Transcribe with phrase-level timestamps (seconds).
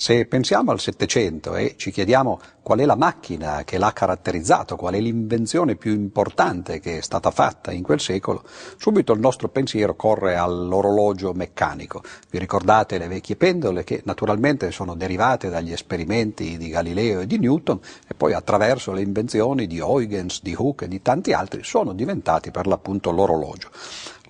[0.00, 4.94] Se pensiamo al Settecento e ci chiediamo qual è la macchina che l'ha caratterizzato, qual
[4.94, 8.44] è l'invenzione più importante che è stata fatta in quel secolo,
[8.76, 12.04] subito il nostro pensiero corre all'orologio meccanico.
[12.30, 17.40] Vi ricordate le vecchie pendole che naturalmente sono derivate dagli esperimenti di Galileo e di
[17.40, 21.92] Newton e poi attraverso le invenzioni di Huygens, di Hooke e di tanti altri sono
[21.92, 23.70] diventati per l'appunto l'orologio.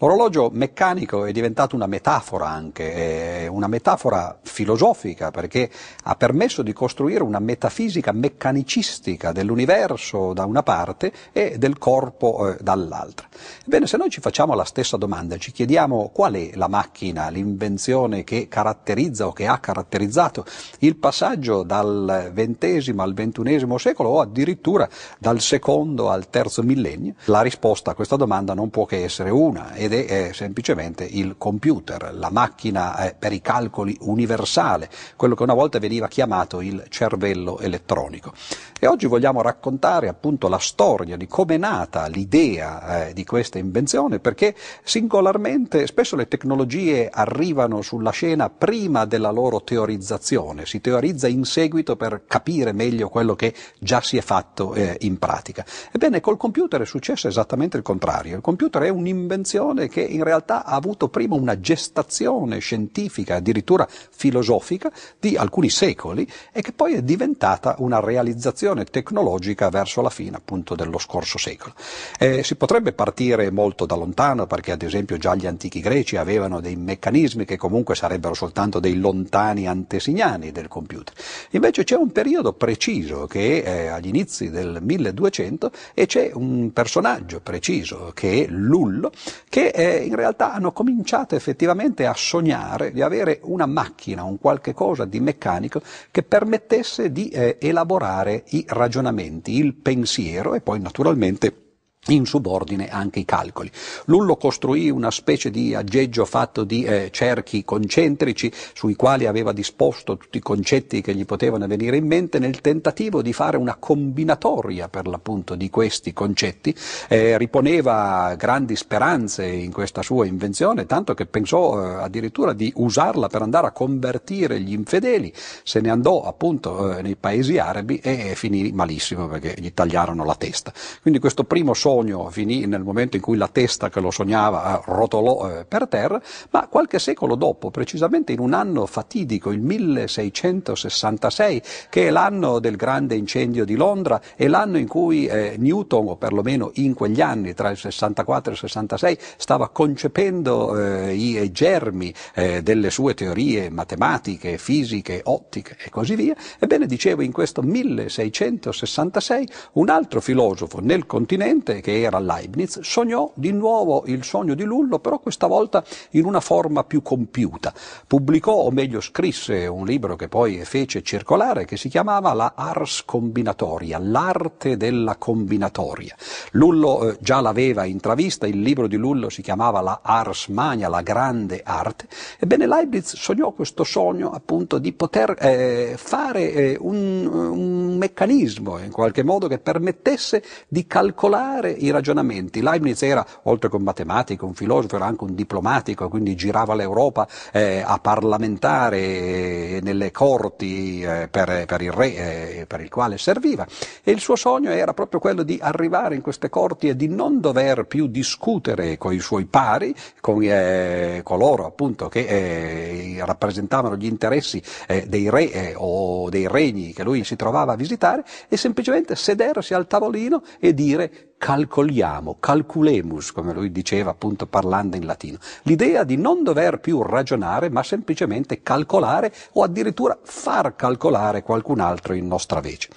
[0.00, 5.68] L'orologio meccanico è diventato una metafora anche, una metafora filosofica perché
[6.04, 12.56] ha permesso di costruire una metafisica meccanicistica dell'universo da una parte e del corpo eh,
[12.60, 13.26] dall'altra.
[13.66, 18.22] Ebbene, se noi ci facciamo la stessa domanda, ci chiediamo qual è la macchina, l'invenzione
[18.22, 20.44] che caratterizza o che ha caratterizzato
[20.80, 27.40] il passaggio dal XX al XXI secolo o addirittura dal secondo al terzo millennio, la
[27.40, 32.30] risposta a questa domanda non può che essere una ed è semplicemente il computer, la
[32.30, 38.32] macchina eh, per i calcoli universale, quello che una volta veniva chiamato il cervello elettronico.
[38.78, 43.58] E oggi vogliamo raccontare appunto la storia di come è nata l'idea eh, di questa
[43.58, 51.26] invenzione, perché singolarmente spesso le tecnologie arrivano sulla scena prima della loro teorizzazione, si teorizza
[51.26, 55.64] in seguito per capire meglio quello che già si è fatto eh, in pratica.
[55.90, 58.36] Ebbene, col computer è successo esattamente il contrario.
[58.36, 63.86] Il computer è un'invenzione questione che in realtà ha avuto prima una gestazione scientifica, addirittura
[63.88, 64.90] filosofica,
[65.20, 70.74] di alcuni secoli e che poi è diventata una realizzazione tecnologica verso la fine appunto
[70.74, 71.74] dello scorso secolo.
[72.18, 76.60] Eh, si potrebbe partire molto da lontano perché ad esempio già gli antichi greci avevano
[76.60, 81.14] dei meccanismi che comunque sarebbero soltanto dei lontani antesignani del computer.
[81.50, 87.40] Invece c'è un periodo preciso che è agli inizi del 1200 e c'è un personaggio
[87.40, 89.10] preciso che è Lullo
[89.48, 94.74] che eh, in realtà hanno cominciato effettivamente a sognare di avere una macchina, un qualche
[94.74, 95.80] cosa di meccanico
[96.10, 101.67] che permettesse di eh, elaborare i ragionamenti, il pensiero e poi naturalmente
[102.06, 103.70] in subordine anche i calcoli.
[104.06, 110.16] Lullo costruì una specie di aggeggio fatto di eh, cerchi concentrici sui quali aveva disposto
[110.16, 114.88] tutti i concetti che gli potevano venire in mente nel tentativo di fare una combinatoria
[114.88, 116.74] per l'appunto di questi concetti,
[117.08, 123.28] eh, riponeva grandi speranze in questa sua invenzione, tanto che pensò eh, addirittura di usarla
[123.28, 125.32] per andare a convertire gli infedeli,
[125.62, 130.34] se ne andò appunto eh, nei paesi arabi e finì malissimo perché gli tagliarono la
[130.34, 130.72] testa.
[131.02, 135.48] Quindi questo primo sogno finì nel momento in cui la testa che lo sognava rotolò
[135.48, 142.08] eh, per terra, ma qualche secolo dopo, precisamente in un anno fatidico, il 1666, che
[142.08, 146.72] è l'anno del grande incendio di Londra, è l'anno in cui eh, Newton, o perlomeno
[146.74, 152.62] in quegli anni, tra il 64 e il 66, stava concependo eh, i germi eh,
[152.62, 156.36] delle sue teorie matematiche, fisiche, ottiche e così via.
[156.58, 163.52] Ebbene, dicevo, in questo 1666 un altro filosofo nel continente, che era Leibniz, sognò di
[163.52, 167.72] nuovo il sogno di Lullo, però questa volta in una forma più compiuta.
[168.06, 173.04] Pubblicò, o meglio scrisse, un libro che poi fece circolare, che si chiamava La Ars
[173.04, 176.14] Combinatoria, l'arte della combinatoria.
[176.52, 181.02] Lullo eh, già l'aveva intravista, il libro di Lullo si chiamava La Ars Magna, la
[181.02, 182.06] grande arte.
[182.38, 188.90] Ebbene, Leibniz sognò questo sogno appunto di poter eh, fare eh, un, un meccanismo in
[188.90, 192.60] qualche modo che permettesse di calcolare i ragionamenti.
[192.60, 197.26] Leibniz era, oltre che un matematico, un filosofo, era anche un diplomatico, quindi girava l'Europa
[197.52, 203.66] eh, a parlamentare nelle corti eh, per, per, il re eh, per il quale serviva.
[204.02, 207.40] E il suo sogno era proprio quello di arrivare in queste corti e di non
[207.40, 214.06] dover più discutere con i suoi pari, con eh, coloro appunto che eh, rappresentavano gli
[214.06, 219.16] interessi eh, dei re o dei regni che lui si trovava a visitare, e semplicemente
[219.16, 225.38] sedersi al tavolino e dire calcoliamo, calculemus, come lui diceva appunto parlando in latino.
[225.62, 232.12] L'idea di non dover più ragionare, ma semplicemente calcolare o addirittura far calcolare qualcun altro
[232.12, 232.88] in nostra vece.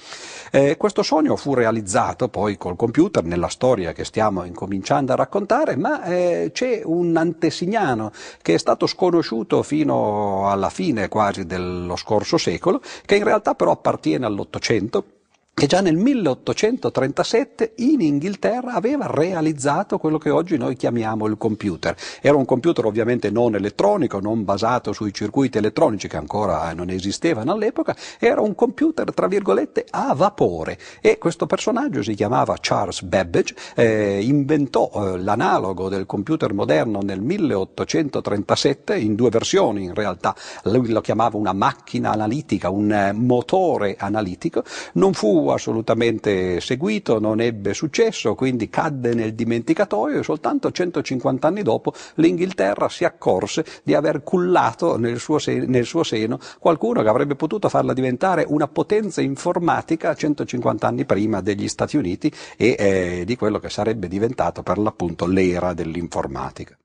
[0.51, 5.77] Eh, questo sogno fu realizzato poi col computer nella storia che stiamo incominciando a raccontare,
[5.77, 8.11] ma eh, c'è un antesignano
[8.41, 13.71] che è stato sconosciuto fino alla fine quasi dello scorso secolo, che in realtà però
[13.71, 15.05] appartiene all'Ottocento
[15.53, 21.95] che già nel 1837 in Inghilterra aveva realizzato quello che oggi noi chiamiamo il computer.
[22.21, 27.51] Era un computer ovviamente non elettronico, non basato sui circuiti elettronici che ancora non esistevano
[27.51, 33.53] all'epoca, era un computer tra virgolette a vapore e questo personaggio si chiamava Charles Babbage,
[33.75, 40.33] eh, inventò eh, l'analogo del computer moderno nel 1837 in due versioni in realtà,
[40.63, 44.63] lui lo chiamava una macchina analitica, un eh, motore analitico,
[44.93, 51.63] non fu assolutamente seguito, non ebbe successo, quindi cadde nel dimenticatoio e soltanto 150 anni
[51.63, 57.09] dopo l'Inghilterra si accorse di aver cullato nel suo, se- nel suo seno qualcuno che
[57.09, 63.23] avrebbe potuto farla diventare una potenza informatica 150 anni prima degli Stati Uniti e eh,
[63.25, 66.77] di quello che sarebbe diventato per l'appunto l'era dell'informatica.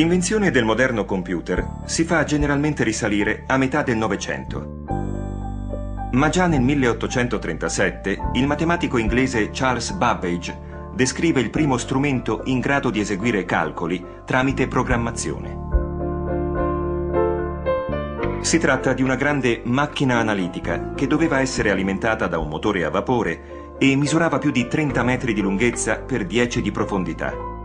[0.00, 4.84] L'invenzione del moderno computer si fa generalmente risalire a metà del Novecento.
[6.12, 12.88] Ma già nel 1837 il matematico inglese Charles Babbage descrive il primo strumento in grado
[12.88, 15.58] di eseguire calcoli tramite programmazione.
[18.40, 22.90] Si tratta di una grande macchina analitica che doveva essere alimentata da un motore a
[22.90, 27.59] vapore e misurava più di 30 metri di lunghezza per 10 di profondità.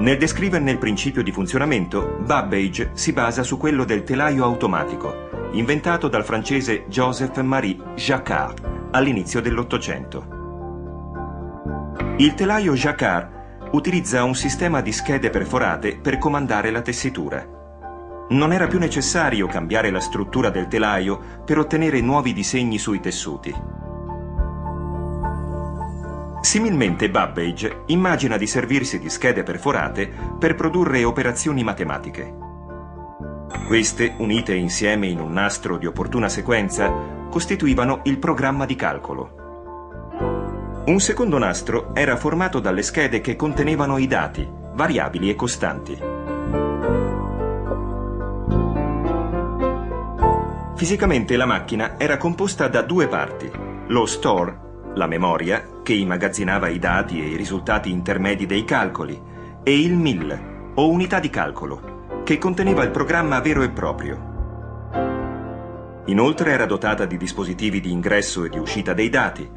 [0.00, 6.08] Nel descriverne il principio di funzionamento, Babbage si basa su quello del telaio automatico, inventato
[6.08, 10.38] dal francese Joseph-Marie Jacquard all'inizio dell'Ottocento.
[12.16, 17.46] Il telaio Jacquard utilizza un sistema di schede perforate per comandare la tessitura.
[18.30, 23.54] Non era più necessario cambiare la struttura del telaio per ottenere nuovi disegni sui tessuti.
[26.40, 32.34] Similmente Babbage immagina di servirsi di schede perforate per produrre operazioni matematiche.
[33.66, 36.90] Queste, unite insieme in un nastro di opportuna sequenza,
[37.28, 39.34] costituivano il programma di calcolo.
[40.86, 45.98] Un secondo nastro era formato dalle schede che contenevano i dati, variabili e costanti.
[50.74, 53.50] Fisicamente la macchina era composta da due parti,
[53.88, 59.20] lo store la memoria, che immagazzinava i dati e i risultati intermedi dei calcoli,
[59.62, 64.28] e il MIL, o unità di calcolo, che conteneva il programma vero e proprio.
[66.06, 69.48] Inoltre era dotata di dispositivi di ingresso e di uscita dei dati,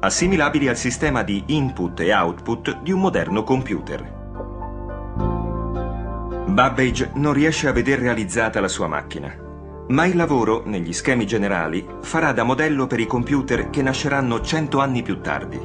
[0.00, 4.20] assimilabili al sistema di input e output di un moderno computer.
[6.46, 9.50] Babbage non riesce a veder realizzata la sua macchina
[9.92, 14.80] ma il lavoro, negli schemi generali, farà da modello per i computer che nasceranno cento
[14.80, 15.60] anni più tardi.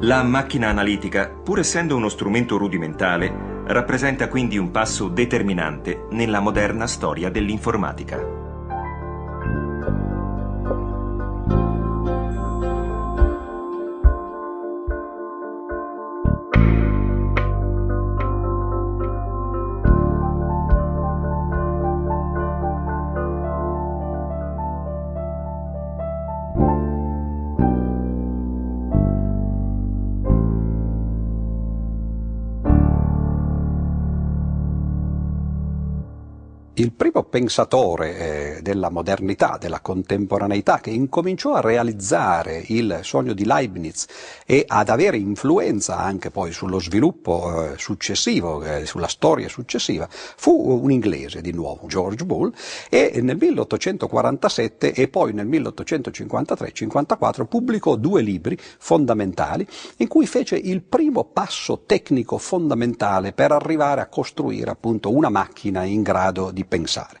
[0.00, 6.86] La macchina analitica, pur essendo uno strumento rudimentale, rappresenta quindi un passo determinante nella moderna
[6.86, 8.45] storia dell'informatica.
[37.36, 44.06] Pensatore eh, della modernità, della contemporaneità, che incominciò a realizzare il sogno di Leibniz
[44.46, 50.80] e ad avere influenza anche poi sullo sviluppo eh, successivo, eh, sulla storia successiva, fu
[50.82, 52.54] un inglese di nuovo, George Bull,
[52.88, 59.66] e nel 1847 e poi nel 1853-54 pubblicò due libri fondamentali
[59.98, 65.82] in cui fece il primo passo tecnico fondamentale per arrivare a costruire appunto una macchina
[65.82, 67.20] in grado di pensare.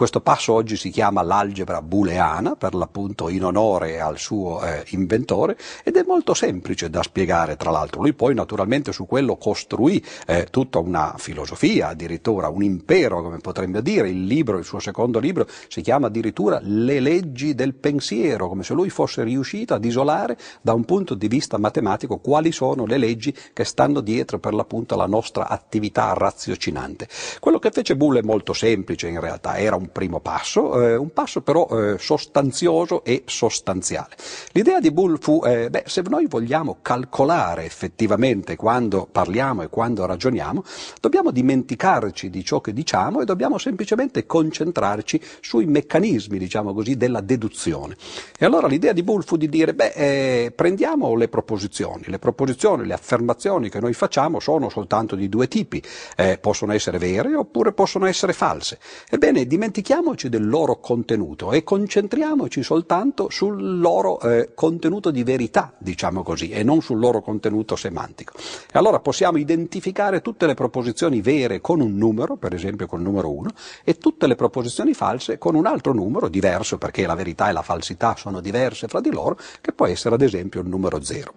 [0.00, 5.58] Questo passo oggi si chiama l'algebra booleana, per l'appunto in onore al suo eh, inventore,
[5.84, 8.00] ed è molto semplice da spiegare, tra l'altro.
[8.00, 13.82] Lui poi naturalmente su quello costruì eh, tutta una filosofia, addirittura un impero, come potremmo
[13.82, 14.08] dire.
[14.08, 18.72] Il libro, il suo secondo libro, si chiama addirittura Le leggi del pensiero, come se
[18.72, 23.36] lui fosse riuscito ad isolare da un punto di vista matematico quali sono le leggi
[23.52, 27.06] che stanno dietro per l'appunto alla nostra attività raziocinante.
[27.38, 30.96] Quello che fece Bull è molto semplice semplice in realtà, era un primo passo, eh,
[30.96, 34.16] un passo però eh, sostanzioso e sostanziale.
[34.52, 40.06] L'idea di Bull fu, eh, beh, se noi vogliamo calcolare effettivamente quando parliamo e quando
[40.06, 40.64] ragioniamo,
[41.00, 47.20] dobbiamo dimenticarci di ciò che diciamo e dobbiamo semplicemente concentrarci sui meccanismi, diciamo così, della
[47.20, 47.96] deduzione.
[48.38, 52.86] E allora l'idea di Bull fu di dire, beh, eh, prendiamo le proposizioni, le proposizioni,
[52.86, 55.82] le affermazioni che noi facciamo sono soltanto di due tipi,
[56.16, 58.78] eh, possono essere vere oppure possono essere false.
[59.08, 59.46] Ebbene,
[59.80, 66.50] dimentichiamoci del loro contenuto e concentriamoci soltanto sul loro eh, contenuto di verità, diciamo così,
[66.50, 68.34] e non sul loro contenuto semantico.
[68.36, 73.32] E allora possiamo identificare tutte le proposizioni vere con un numero, per esempio col numero
[73.32, 73.50] 1,
[73.82, 77.62] e tutte le proposizioni false con un altro numero diverso, perché la verità e la
[77.62, 81.32] falsità sono diverse fra di loro, che può essere ad esempio il numero 0.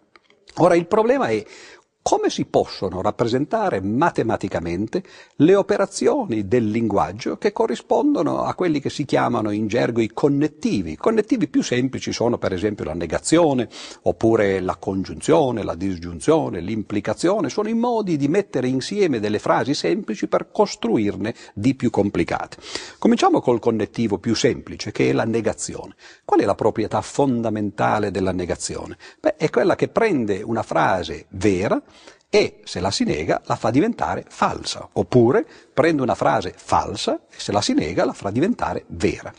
[0.57, 1.43] Ora il problema è
[2.03, 5.01] come si possono rappresentare matematicamente
[5.37, 10.91] le operazioni del linguaggio che corrispondono a quelli che si chiamano in gergo i connettivi.
[10.91, 13.69] I connettivi più semplici sono per esempio la negazione,
[14.01, 20.27] oppure la congiunzione, la disgiunzione, l'implicazione, sono i modi di mettere insieme delle frasi semplici
[20.27, 22.57] per costruirne di più complicate.
[22.99, 25.95] Cominciamo col connettivo più semplice, che è la negazione.
[26.25, 28.97] Qual è la proprietà fondamentale della negazione?
[29.21, 31.81] Beh, è quella che prende una frase vera,
[32.35, 37.35] e se la si nega la fa diventare falsa, oppure prende una frase falsa e
[37.37, 39.31] se la si nega la fa diventare vera.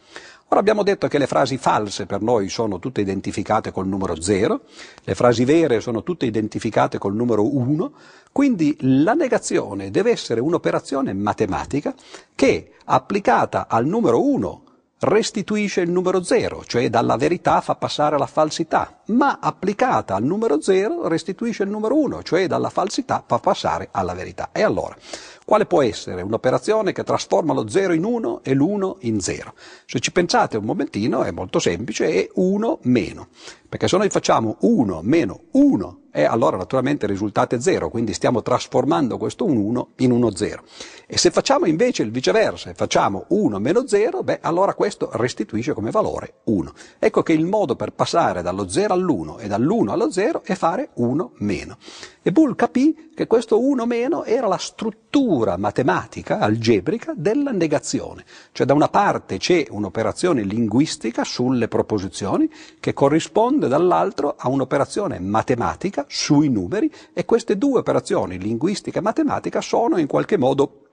[0.46, 4.60] Ora abbiamo detto che le frasi false per noi sono tutte identificate col numero 0,
[5.02, 7.92] le frasi vere sono tutte identificate col numero 1,
[8.30, 11.92] quindi la negazione deve essere un'operazione matematica
[12.36, 14.63] che applicata al numero 1
[15.00, 20.60] restituisce il numero 0, cioè dalla verità fa passare la falsità, ma applicata al numero
[20.60, 24.50] 0 restituisce il numero 1, cioè dalla falsità fa passare alla verità.
[24.52, 24.96] E allora,
[25.44, 29.54] quale può essere un'operazione che trasforma lo 0 in 1 e l'1 in 0?
[29.84, 33.28] Se ci pensate un momentino è molto semplice, è 1 meno,
[33.68, 38.12] perché se noi facciamo 1 meno 1 e allora naturalmente il risultato è 0, quindi
[38.12, 40.62] stiamo trasformando questo 1 in 1 0.
[41.08, 45.90] E se facciamo invece il viceversa facciamo 1 meno 0, beh allora questo restituisce come
[45.90, 46.72] valore 1.
[47.00, 50.90] Ecco che il modo per passare dallo 0 all'1 e dall'1 allo 0 è fare
[50.94, 51.78] 1 meno.
[52.26, 58.24] E Bull capì che questo 1 meno era la struttura matematica, algebrica, della negazione.
[58.50, 62.50] Cioè da una parte c'è un'operazione linguistica sulle proposizioni
[62.80, 69.60] che corrisponde dall'altro a un'operazione matematica sui numeri e queste due operazioni, linguistica e matematica,
[69.60, 70.83] sono in qualche modo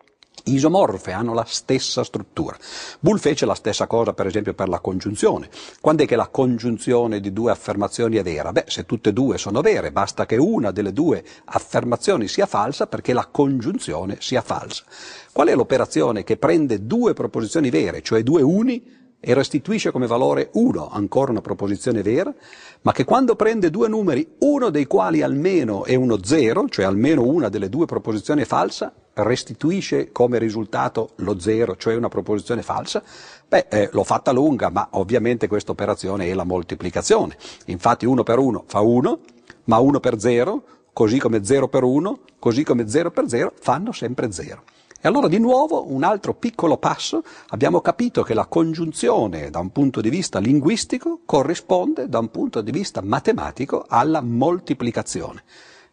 [0.45, 2.57] isomorfe, hanno la stessa struttura.
[2.99, 5.49] Bull fece la stessa cosa per esempio per la congiunzione.
[5.79, 8.51] Quando è che la congiunzione di due affermazioni è vera?
[8.51, 12.87] Beh, se tutte e due sono vere, basta che una delle due affermazioni sia falsa
[12.87, 14.83] perché la congiunzione sia falsa.
[15.31, 20.49] Qual è l'operazione che prende due proposizioni vere, cioè due uni, e restituisce come valore
[20.53, 22.33] 1, ancora una proposizione vera,
[22.81, 27.23] ma che quando prende due numeri, uno dei quali almeno è uno 0, cioè almeno
[27.23, 33.03] una delle due proposizioni è falsa, restituisce come risultato lo 0, cioè una proposizione falsa?
[33.47, 37.37] Beh, eh, l'ho fatta lunga, ma ovviamente questa operazione è la moltiplicazione.
[37.65, 39.19] Infatti 1 per 1 fa 1,
[39.65, 40.63] ma 1 per 0,
[40.93, 44.63] così come 0 per 1, così come 0 per 0, fanno sempre 0.
[45.03, 49.71] E allora di nuovo un altro piccolo passo, abbiamo capito che la congiunzione da un
[49.71, 55.43] punto di vista linguistico corrisponde da un punto di vista matematico alla moltiplicazione.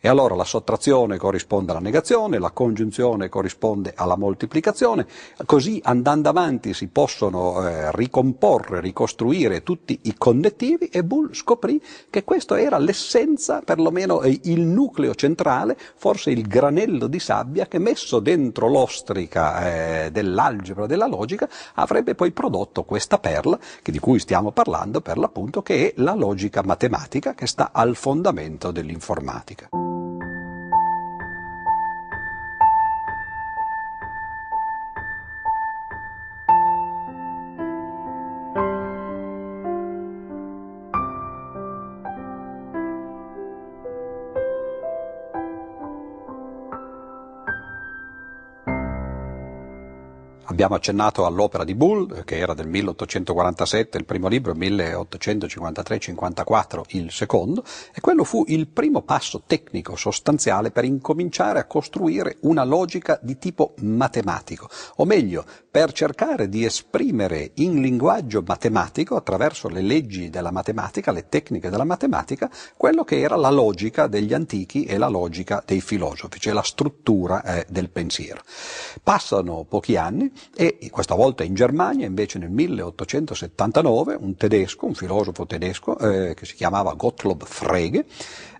[0.00, 5.08] E allora la sottrazione corrisponde alla negazione, la congiunzione corrisponde alla moltiplicazione,
[5.44, 12.22] così andando avanti si possono eh, ricomporre, ricostruire tutti i connettivi e Bull scoprì che
[12.22, 18.20] questo era l'essenza, perlomeno eh, il nucleo centrale, forse il granello di sabbia che messo
[18.20, 25.00] dentro l'ostrica eh, dell'algebra della logica avrebbe poi prodotto questa perla di cui stiamo parlando
[25.00, 29.68] per l'appunto che è la logica matematica che sta al fondamento dell'informatica.
[50.58, 57.62] Abbiamo accennato all'opera di Bull, che era del 1847 il primo libro, 1853-54 il secondo,
[57.94, 63.38] e quello fu il primo passo tecnico sostanziale per incominciare a costruire una logica di
[63.38, 70.50] tipo matematico, o meglio, per cercare di esprimere in linguaggio matematico, attraverso le leggi della
[70.50, 75.62] matematica, le tecniche della matematica, quello che era la logica degli antichi e la logica
[75.64, 78.40] dei filosofi, cioè la struttura eh, del pensiero.
[79.04, 85.46] Passano pochi anni e questa volta in Germania, invece nel 1879, un tedesco, un filosofo
[85.46, 88.06] tedesco eh, che si chiamava Gottlob Frege,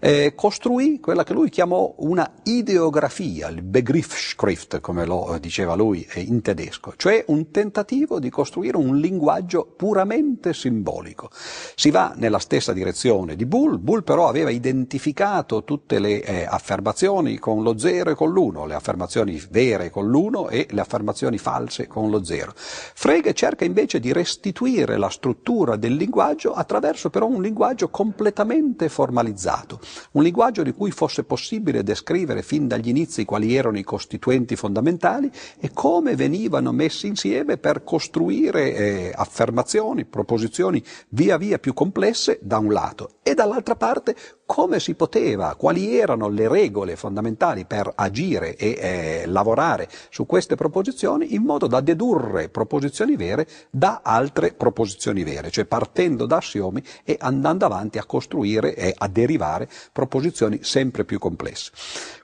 [0.00, 6.06] eh, costruì quella che lui chiamò una ideografia, il Begriffsschrift, come lo eh, diceva lui
[6.12, 11.30] eh, in tedesco, cioè un tentativo di costruire un linguaggio puramente simbolico.
[11.74, 17.38] Si va nella stessa direzione di Bull, Bull però aveva identificato tutte le eh, affermazioni
[17.38, 21.77] con lo zero e con l'uno, le affermazioni vere con l'uno e le affermazioni false
[21.86, 22.52] con lo zero.
[22.54, 29.80] Frege cerca invece di restituire la struttura del linguaggio attraverso però un linguaggio completamente formalizzato,
[30.12, 35.30] un linguaggio di cui fosse possibile descrivere fin dagli inizi quali erano i costituenti fondamentali
[35.58, 42.58] e come venivano messi insieme per costruire eh, affermazioni, proposizioni via via più complesse da
[42.58, 44.16] un lato e dall'altra parte
[44.48, 50.54] come si poteva, quali erano le regole fondamentali per agire e eh, lavorare su queste
[50.54, 56.82] proposizioni in modo da dedurre proposizioni vere da altre proposizioni vere, cioè partendo da assiomi
[57.04, 61.70] e andando avanti a costruire e a derivare proposizioni sempre più complesse.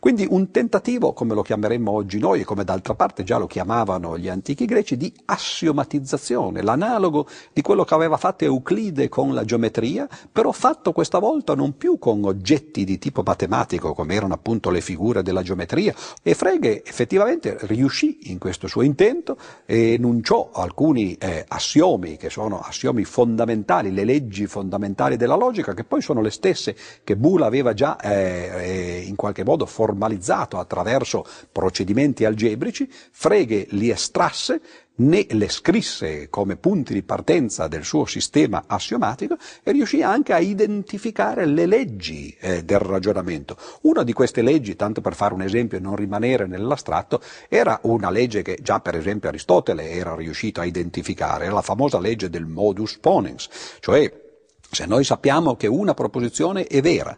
[0.00, 4.16] Quindi un tentativo, come lo chiameremmo oggi noi e come d'altra parte già lo chiamavano
[4.16, 10.08] gli antichi greci, di assiomatizzazione, l'analogo di quello che aveva fatto Euclide con la geometria,
[10.32, 14.71] però fatto questa volta non più con con oggetti di tipo matematico, come erano appunto
[14.71, 21.14] le figure della geometria, e Frege effettivamente riuscì in questo suo intento e enunciò alcuni
[21.14, 26.30] eh, assiomi, che sono assiomi fondamentali, le leggi fondamentali della logica, che poi sono le
[26.30, 33.66] stesse che Boole aveva già eh, eh in qualche modo formalizzato attraverso procedimenti algebrici, Frege
[33.71, 34.61] li estrasse
[34.96, 40.38] né le scrisse come punti di partenza del suo sistema assiomatico e riuscì anche a
[40.38, 43.56] identificare le leggi eh, del ragionamento.
[43.82, 48.10] Una di queste leggi, tanto per fare un esempio e non rimanere nell'astratto, era una
[48.10, 52.98] legge che già per esempio Aristotele era riuscito a identificare, la famosa legge del modus
[52.98, 53.48] ponens,
[53.80, 54.22] cioè
[54.70, 57.16] se noi sappiamo che una proposizione è vera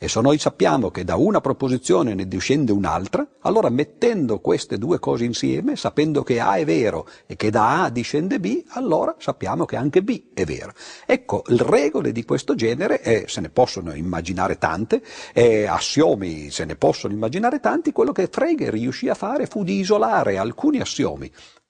[0.00, 5.00] e se noi sappiamo che da una proposizione ne discende un'altra, allora mettendo queste due
[5.00, 9.64] cose insieme, sapendo che A è vero e che da A discende B, allora sappiamo
[9.64, 10.72] che anche B è vero.
[11.04, 16.64] Ecco, le regole di questo genere, eh, se ne possono immaginare tante, eh, assiomi se
[16.64, 21.28] ne possono immaginare tanti, quello che Frege riuscì a fare fu di isolare alcuni assiomi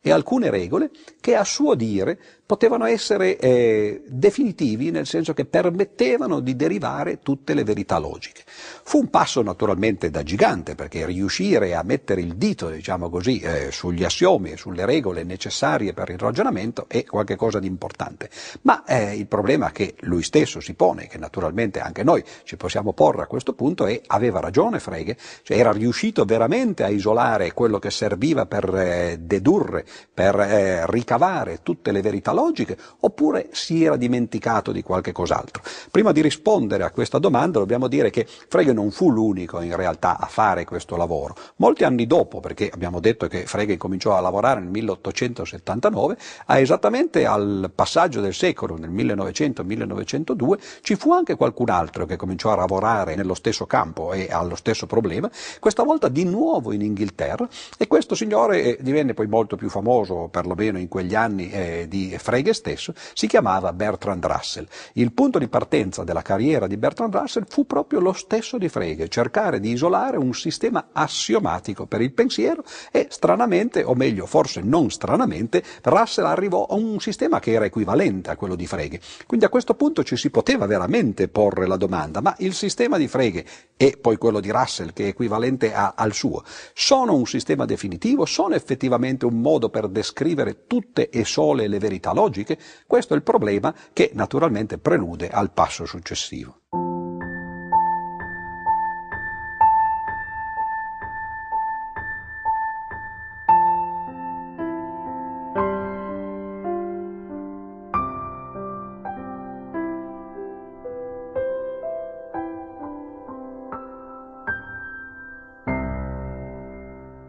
[0.08, 0.90] e alcune regole
[1.20, 7.52] che a suo dire potevano essere eh, definitivi nel senso che permettevano di derivare tutte
[7.52, 8.42] le verità logiche.
[8.82, 13.70] Fu un passo naturalmente da gigante perché riuscire a mettere il dito, diciamo così, eh,
[13.70, 18.30] sugli assiomi e sulle regole necessarie per il ragionamento è qualcosa di importante.
[18.62, 22.92] Ma eh, il problema che lui stesso si pone, che naturalmente anche noi ci possiamo
[22.92, 27.78] porre a questo punto, è aveva ragione Frege, cioè era riuscito veramente a isolare quello
[27.78, 33.96] che serviva per eh, dedurre, per eh, ricavare tutte le verità logiche oppure si era
[33.96, 35.62] dimenticato di qualche cos'altro?
[35.90, 40.18] Prima di rispondere a questa domanda dobbiamo dire che Frege non fu l'unico in realtà
[40.18, 41.34] a fare questo lavoro.
[41.56, 46.16] Molti anni dopo, perché abbiamo detto che Frege cominciò a lavorare nel 1879,
[46.46, 52.56] esattamente al passaggio del secolo, nel 1900-1902, ci fu anche qualcun altro che cominciò a
[52.56, 57.86] lavorare nello stesso campo e allo stesso problema, questa volta di nuovo in Inghilterra e
[57.86, 62.52] questo signore eh, divenne poi molto più famoso, perlomeno in quegli anni eh, di Frege
[62.52, 64.66] stesso, si chiamava Bertrand Russell.
[64.94, 69.08] Il punto di partenza della carriera di Bertrand Russell fu proprio lo stesso di Frege,
[69.08, 74.90] cercare di isolare un sistema assiomatico per il pensiero e stranamente, o meglio forse non
[74.90, 79.00] stranamente, Russell arrivò a un sistema che era equivalente a quello di Frege.
[79.26, 83.08] Quindi a questo punto ci si poteva veramente porre la domanda, ma il sistema di
[83.08, 83.44] Frege
[83.76, 88.24] e poi quello di Russell che è equivalente a, al suo, sono un sistema definitivo?
[88.24, 92.58] Sono effettivamente un modo per descrivere tutte e sole le verità logiche?
[92.86, 96.60] Questo è il problema che naturalmente prelude al passo successivo.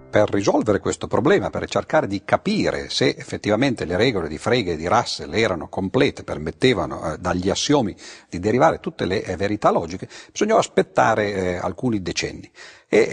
[0.10, 4.76] Per risolvere questo problema, per cercare di capire se effettivamente le regole di Frege e
[4.76, 7.96] di Russell erano complete, permettevano eh, dagli assiomi
[8.28, 12.50] di derivare tutte le eh, verità logiche, bisognava aspettare eh, alcuni decenni.
[12.92, 13.08] E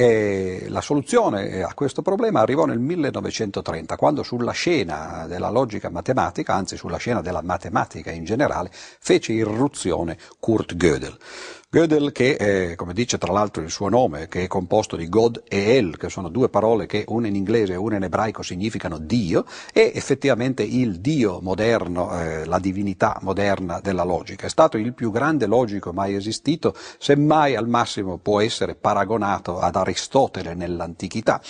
[0.64, 5.90] eh, la soluzione eh, a questo problema arrivò nel 1930, quando sulla scena della logica
[5.90, 11.14] matematica, anzi sulla scena della matematica in generale, fece irruzione Kurt Gödel.
[11.68, 15.42] Gödel che, è, come dice tra l'altro il suo nome, che è composto di God
[15.48, 18.98] e El, che sono due parole che una in inglese e una in ebraico significano
[18.98, 24.46] Dio, è effettivamente il Dio moderno, eh, la divinità moderna della logica.
[24.46, 29.74] È stato il più grande logico mai esistito, semmai al massimo può essere paragonato ad
[29.74, 31.42] Aristotele nell'antichità.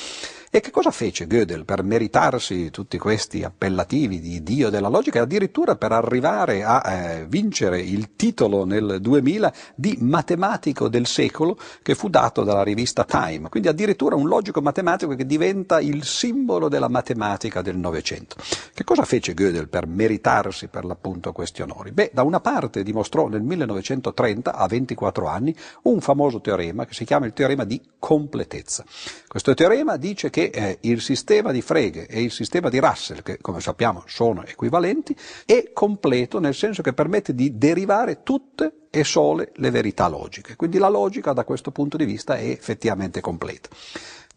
[0.56, 5.22] E che cosa fece Gödel per meritarsi tutti questi appellativi di Dio della logica e
[5.22, 11.94] addirittura per arrivare a eh, vincere il titolo nel 2000 di matematico del secolo che
[11.94, 16.88] fu dato dalla rivista Time, quindi addirittura un logico matematico che diventa il simbolo della
[16.88, 18.36] matematica del Novecento.
[18.72, 21.92] Che cosa fece Gödel per meritarsi per l'appunto questi onori?
[21.92, 27.04] Beh, da una parte dimostrò nel 1930, a 24 anni, un famoso teorema che si
[27.04, 28.86] chiama il teorema di completezza.
[29.28, 33.38] Questo teorema dice che eh, il sistema di Frege e il sistema di Russell, che
[33.40, 39.52] come sappiamo sono equivalenti, è completo nel senso che permette di derivare tutte e sole
[39.56, 40.56] le verità logiche.
[40.56, 43.68] Quindi la logica da questo punto di vista è effettivamente completa.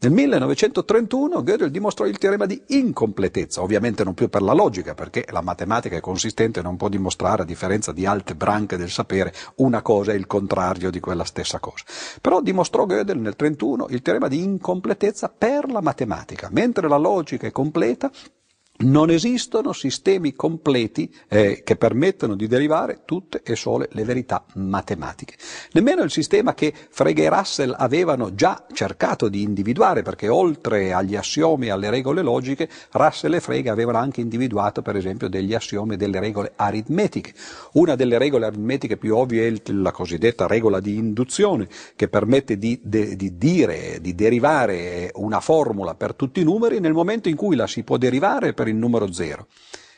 [0.02, 5.26] Nel 1931 Gödel dimostrò il teorema di incompletezza, ovviamente non più per la logica, perché
[5.30, 9.34] la matematica è consistente e non può dimostrare, a differenza di altre branche del sapere,
[9.56, 11.84] una cosa e il contrario di quella stessa cosa.
[12.22, 17.48] Però dimostrò Gödel nel 1931 il teorema di incompletezza per la matematica, mentre la logica
[17.48, 18.10] è completa,
[18.82, 25.36] non esistono sistemi completi eh, che permettono di derivare tutte e sole le verità matematiche.
[25.74, 31.16] Nemmeno il sistema che Frege e Russell avevano già cercato di individuare, perché oltre agli
[31.16, 35.96] assiomi e alle regole logiche, Russell e Frege avevano anche individuato per esempio degli assiomi
[35.96, 37.34] e delle regole aritmetiche.
[37.74, 42.80] Una delle regole aritmetiche più ovvie è la cosiddetta regola di induzione, che permette di,
[42.82, 47.58] de, di dire, di derivare una formula per tutti i numeri nel momento in cui
[47.58, 49.48] la si può derivare per il numero zero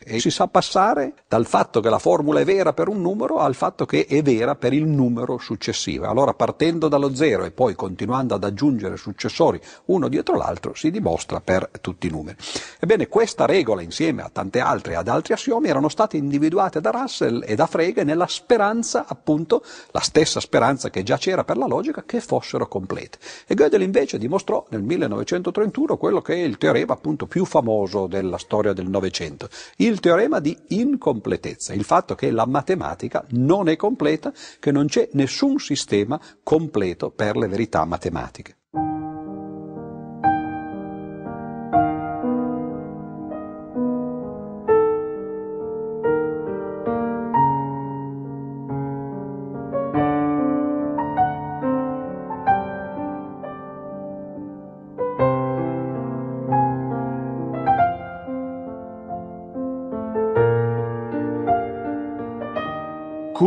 [0.03, 3.55] e si sa passare dal fatto che la formula è vera per un numero al
[3.55, 6.07] fatto che è vera per il numero successivo.
[6.07, 11.41] Allora partendo dallo zero e poi continuando ad aggiungere successori uno dietro l'altro si dimostra
[11.41, 12.37] per tutti i numeri.
[12.79, 16.89] Ebbene questa regola insieme a tante altre e ad altri assiomi erano state individuate da
[16.89, 21.67] Russell e da Frege nella speranza appunto, la stessa speranza che già c'era per la
[21.67, 23.17] logica, che fossero complete.
[23.47, 28.37] E Gödel invece dimostrò nel 1931 quello che è il teorema appunto più famoso della
[28.37, 29.49] storia del Novecento,
[29.91, 35.09] il teorema di incompletezza, il fatto che la matematica non è completa, che non c'è
[35.13, 38.55] nessun sistema completo per le verità matematiche.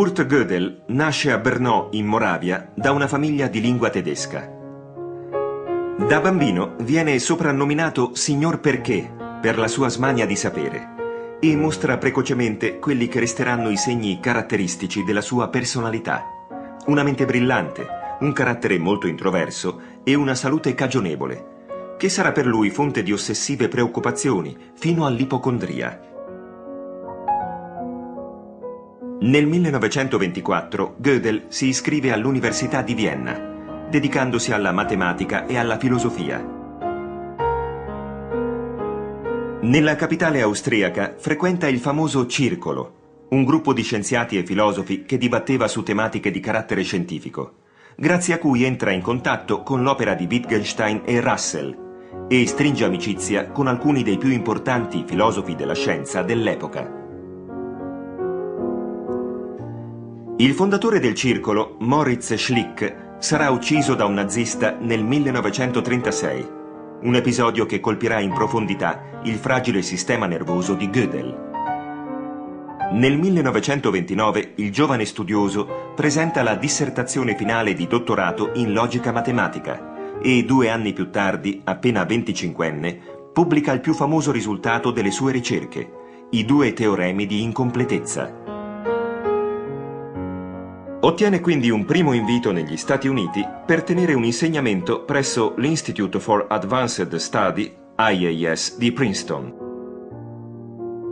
[0.05, 4.47] Kurt Gödel nasce a Brno, in Moravia, da una famiglia di lingua tedesca.
[5.97, 12.79] Da bambino viene soprannominato Signor Perché per la sua smania di sapere e mostra precocemente
[12.81, 16.23] quelli che resteranno i segni caratteristici della sua personalità.
[16.85, 17.87] Una mente brillante,
[18.21, 23.69] un carattere molto introverso e una salute cagionevole, che sarà per lui fonte di ossessive
[23.69, 26.14] preoccupazioni fino all'ipocondria.
[29.21, 36.45] Nel 1924 Gödel si iscrive all'Università di Vienna, dedicandosi alla matematica e alla filosofia.
[39.63, 45.69] Nella capitale austriaca frequenta il famoso Circolo, un gruppo di scienziati e filosofi che dibatteva
[45.69, 47.53] su tematiche di carattere scientifico,
[47.97, 53.47] grazie a cui entra in contatto con l'opera di Wittgenstein e Russell e stringe amicizia
[53.51, 57.03] con alcuni dei più importanti filosofi della scienza dell'epoca.
[60.37, 66.49] Il fondatore del circolo, Moritz Schlick, sarà ucciso da un nazista nel 1936,
[67.03, 71.53] un episodio che colpirà in profondità il fragile sistema nervoso di Gödel.
[72.95, 80.45] Nel 1929 il giovane studioso presenta la dissertazione finale di dottorato in logica matematica e
[80.45, 82.99] due anni più tardi, appena 25enne,
[83.33, 85.89] pubblica il più famoso risultato delle sue ricerche,
[86.31, 88.44] i due teoremi di incompletezza.
[91.05, 96.47] Ottiene quindi un primo invito negli Stati Uniti per tenere un insegnamento presso l'Institute for
[96.49, 99.53] Advanced Study, IAS, di Princeton.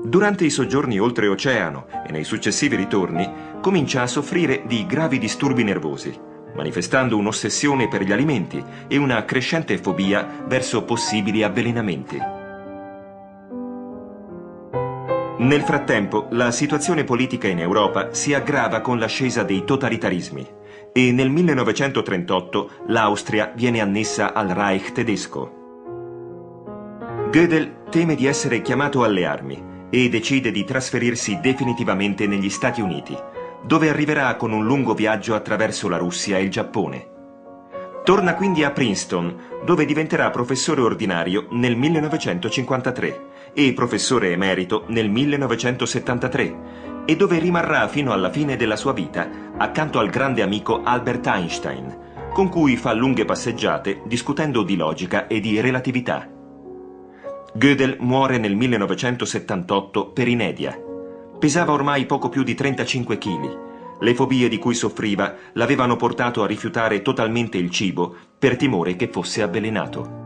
[0.07, 6.18] Durante i soggiorni oltreoceano e nei successivi ritorni comincia a soffrire di gravi disturbi nervosi,
[6.55, 12.41] manifestando un'ossessione per gli alimenti e una crescente fobia verso possibili avvelenamenti.
[15.38, 20.46] Nel frattempo, la situazione politica in Europa si aggrava con l'ascesa dei totalitarismi
[20.92, 25.60] e nel 1938 l'Austria viene annessa al Reich tedesco.
[27.30, 33.16] Gödel teme di essere chiamato alle armi e decide di trasferirsi definitivamente negli Stati Uniti,
[33.62, 37.08] dove arriverà con un lungo viaggio attraverso la Russia e il Giappone.
[38.04, 47.02] Torna quindi a Princeton, dove diventerà professore ordinario nel 1953 e professore emerito nel 1973
[47.04, 51.98] e dove rimarrà fino alla fine della sua vita accanto al grande amico Albert Einstein,
[52.32, 56.28] con cui fa lunghe passeggiate discutendo di logica e di relatività.
[57.54, 60.80] Gödel muore nel 1978 per inedia.
[61.38, 63.58] Pesava ormai poco più di 35 kg.
[64.00, 69.08] Le fobie di cui soffriva l'avevano portato a rifiutare totalmente il cibo per timore che
[69.08, 70.21] fosse avvelenato.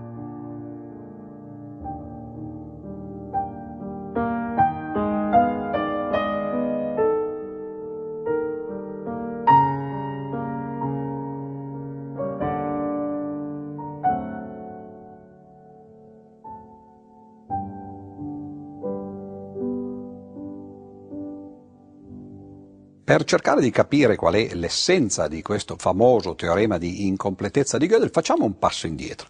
[23.06, 28.10] Per cercare di capire qual è l'essenza di questo famoso teorema di incompletezza di Gödel,
[28.10, 29.28] facciamo un passo indietro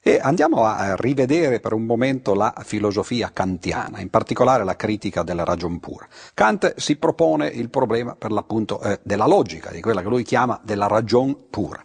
[0.00, 5.44] e andiamo a rivedere per un momento la filosofia kantiana, in particolare la critica della
[5.44, 6.08] ragion pura.
[6.32, 10.58] Kant si propone il problema per l'appunto eh, della logica, di quella che lui chiama
[10.64, 11.82] della ragion pura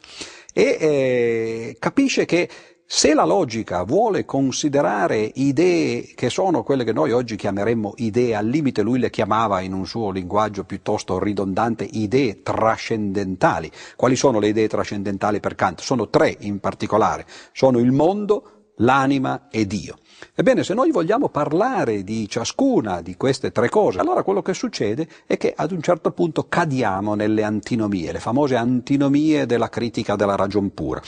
[0.54, 2.48] e eh, capisce che
[2.86, 8.46] se la logica vuole considerare idee che sono quelle che noi oggi chiameremmo idee, al
[8.46, 13.72] limite lui le chiamava in un suo linguaggio piuttosto ridondante idee trascendentali.
[13.96, 15.82] Quali sono le idee trascendentali per Kant?
[15.82, 17.26] Sono tre in particolare.
[17.52, 19.98] Sono il mondo, l'anima e Dio.
[20.36, 25.08] Ebbene, se noi vogliamo parlare di ciascuna di queste tre cose, allora quello che succede
[25.26, 30.36] è che ad un certo punto cadiamo nelle antinomie, le famose antinomie della critica della
[30.36, 31.02] ragion pura.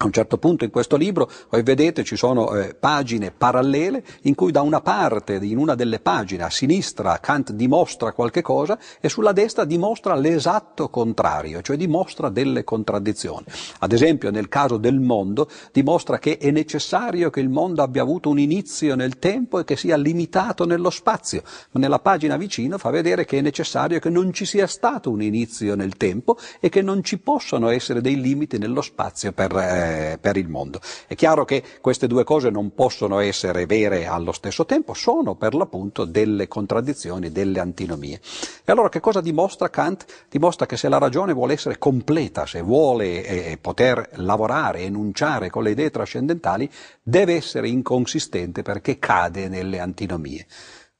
[0.00, 4.36] A un certo punto in questo libro, voi vedete, ci sono eh, pagine parallele in
[4.36, 9.08] cui da una parte, in una delle pagine, a sinistra Kant dimostra qualche cosa e
[9.08, 13.46] sulla destra dimostra l'esatto contrario, cioè dimostra delle contraddizioni.
[13.80, 18.30] Ad esempio, nel caso del mondo, dimostra che è necessario che il mondo abbia avuto
[18.30, 21.42] un inizio nel tempo e che sia limitato nello spazio.
[21.72, 25.22] Ma nella pagina vicino fa vedere che è necessario che non ci sia stato un
[25.22, 29.77] inizio nel tempo e che non ci possano essere dei limiti nello spazio per eh,
[30.20, 30.80] per il mondo.
[31.06, 35.54] È chiaro che queste due cose non possono essere vere allo stesso tempo, sono per
[35.54, 38.20] l'appunto delle contraddizioni, delle antinomie.
[38.64, 40.26] E allora che cosa dimostra Kant?
[40.28, 45.62] Dimostra che se la ragione vuole essere completa, se vuole eh, poter lavorare, enunciare con
[45.62, 46.70] le idee trascendentali,
[47.02, 50.46] deve essere inconsistente perché cade nelle antinomie.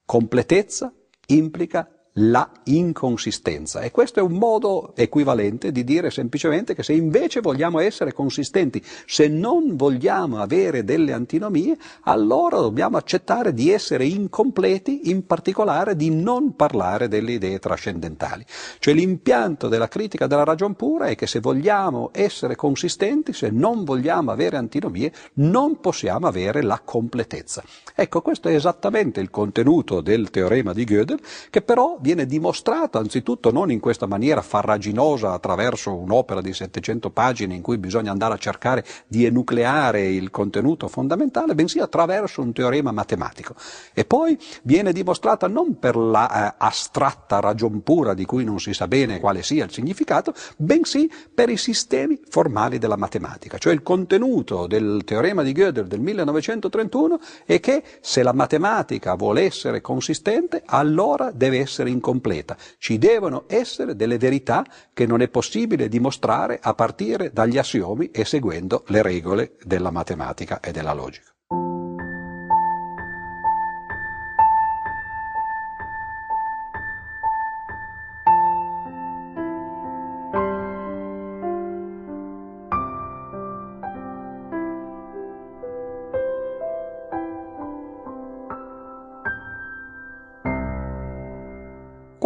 [0.04, 0.92] Completezza
[1.26, 1.86] implica
[2.18, 7.78] la inconsistenza e questo è un modo equivalente di dire semplicemente che se invece vogliamo
[7.78, 15.26] essere consistenti, se non vogliamo avere delle antinomie, allora dobbiamo accettare di essere incompleti, in
[15.26, 18.44] particolare di non parlare delle idee trascendentali.
[18.78, 23.84] Cioè l'impianto della critica della ragion pura è che se vogliamo essere consistenti, se non
[23.84, 27.62] vogliamo avere antinomie, non possiamo avere la completezza.
[27.94, 33.52] Ecco, questo è esattamente il contenuto del teorema di Gödel, che però viene dimostrato anzitutto
[33.52, 38.38] non in questa maniera farraginosa attraverso un'opera di 700 pagine in cui bisogna andare a
[38.38, 43.54] cercare di enucleare il contenuto fondamentale, bensì attraverso un teorema matematico.
[43.92, 48.72] E poi viene dimostrata non per la eh, astratta ragion pura di cui non si
[48.72, 53.58] sa bene quale sia il significato, bensì per i sistemi formali della matematica.
[53.58, 59.42] Cioè il contenuto del teorema di Gödel del 1931 è che se la matematica vuole
[59.42, 62.56] essere consistente, allora deve essere incompleta.
[62.78, 68.24] Ci devono essere delle verità che non è possibile dimostrare a partire dagli assiomi e
[68.24, 71.32] seguendo le regole della matematica e della logica.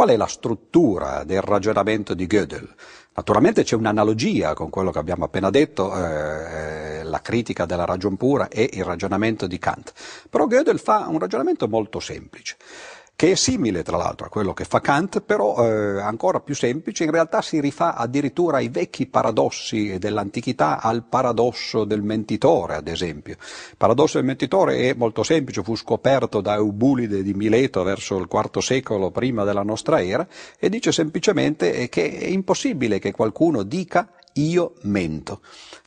[0.02, 2.68] Qual è la struttura del ragionamento di Gödel?
[3.14, 8.48] Naturalmente c'è un'analogia con quello che abbiamo appena detto, eh, la critica della ragion pura
[8.48, 9.92] e il ragionamento di Kant.
[10.28, 12.56] Però Gödel fa un ragionamento molto semplice.
[13.14, 17.04] Che è simile tra l'altro a quello che fa Kant, però eh, ancora più semplice,
[17.04, 23.34] in realtà si rifà addirittura ai vecchi paradossi dell'antichità, al paradosso del mentitore ad esempio.
[23.34, 28.28] Il paradosso del mentitore è molto semplice, fu scoperto da Eubulide di Mileto verso il
[28.30, 30.26] IV secolo prima della nostra era
[30.58, 35.40] e dice semplicemente che è impossibile che qualcuno dica io mento.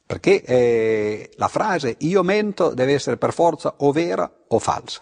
[0.06, 5.02] Perché eh, la frase io mento deve essere per forza o vera o falsa.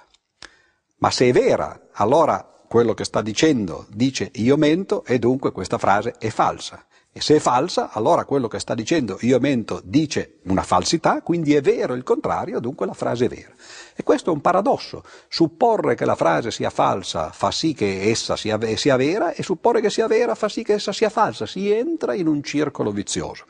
[1.04, 5.78] Ma se è vera, allora quello che sta dicendo dice io mento e dunque questa
[5.78, 6.86] frase è falsa.
[7.12, 11.56] E se è falsa, allora quello che sta dicendo io mento dice una falsità, quindi
[11.56, 13.52] è vero il contrario, dunque la frase è vera.
[13.94, 15.04] E questo è un paradosso.
[15.28, 19.82] Supporre che la frase sia falsa fa sì che essa sia, sia vera e supporre
[19.82, 21.46] che sia vera fa sì che essa sia falsa.
[21.46, 23.44] Si entra in un circolo vizioso.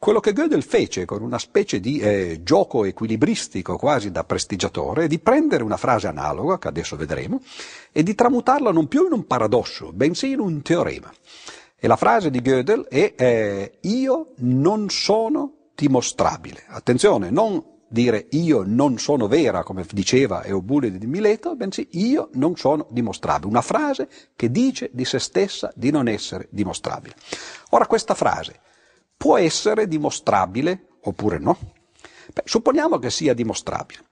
[0.00, 5.06] Quello che Gödel fece con una specie di eh, gioco equilibristico quasi da prestigiatore è
[5.08, 7.42] di prendere una frase analoga, che adesso vedremo,
[7.92, 11.12] e di tramutarla non più in un paradosso, bensì in un teorema.
[11.76, 16.62] E la frase di Gödel è eh, io non sono dimostrabile.
[16.68, 22.56] Attenzione, non dire io non sono vera, come diceva Eubulide di Mileto, bensì io non
[22.56, 23.50] sono dimostrabile.
[23.50, 27.16] Una frase che dice di se stessa di non essere dimostrabile.
[27.72, 28.60] Ora questa frase
[29.20, 31.58] può essere dimostrabile oppure no?
[32.32, 34.02] Beh, supponiamo che sia dimostrabile.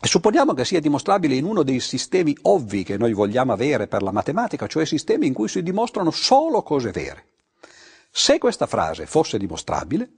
[0.00, 4.00] E supponiamo che sia dimostrabile in uno dei sistemi ovvi che noi vogliamo avere per
[4.00, 7.26] la matematica, cioè sistemi in cui si dimostrano solo cose vere.
[8.10, 10.10] Se questa frase fosse dimostrabile,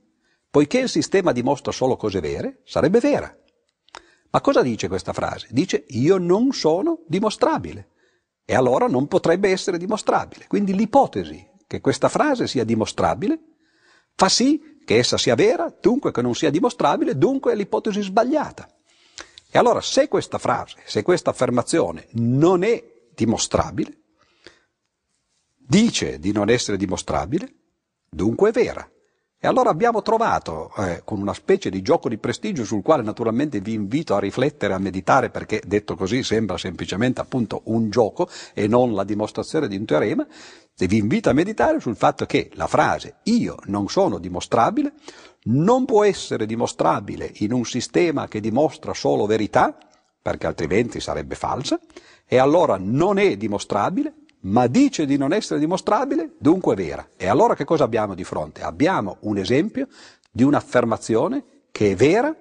[0.49, 3.37] poiché il sistema dimostra solo cose vere, sarebbe vera.
[4.29, 5.47] Ma cosa dice questa frase?
[5.51, 7.89] Dice io non sono dimostrabile
[8.45, 10.47] e allora non potrebbe essere dimostrabile.
[10.47, 13.57] Quindi l'ipotesi che questa frase sia dimostrabile
[14.19, 18.69] fa sì che essa sia vera, dunque che non sia dimostrabile, dunque è l'ipotesi sbagliata.
[19.49, 22.83] E allora se questa frase, se questa affermazione non è
[23.15, 23.97] dimostrabile,
[25.55, 27.49] dice di non essere dimostrabile,
[28.09, 28.91] dunque è vera.
[29.41, 33.61] E allora abbiamo trovato, eh, con una specie di gioco di prestigio sul quale naturalmente
[33.61, 38.67] vi invito a riflettere, a meditare, perché detto così sembra semplicemente appunto un gioco e
[38.67, 40.27] non la dimostrazione di un teorema,
[40.75, 44.93] vi invito a meditare sul fatto che la frase io non sono dimostrabile
[45.43, 49.77] non può essere dimostrabile in un sistema che dimostra solo verità,
[50.21, 51.79] perché altrimenti sarebbe falsa,
[52.27, 57.09] e allora non è dimostrabile ma dice di non essere dimostrabile, dunque è vera.
[57.17, 58.61] E allora che cosa abbiamo di fronte?
[58.61, 59.87] Abbiamo un esempio
[60.31, 62.35] di un'affermazione che è vera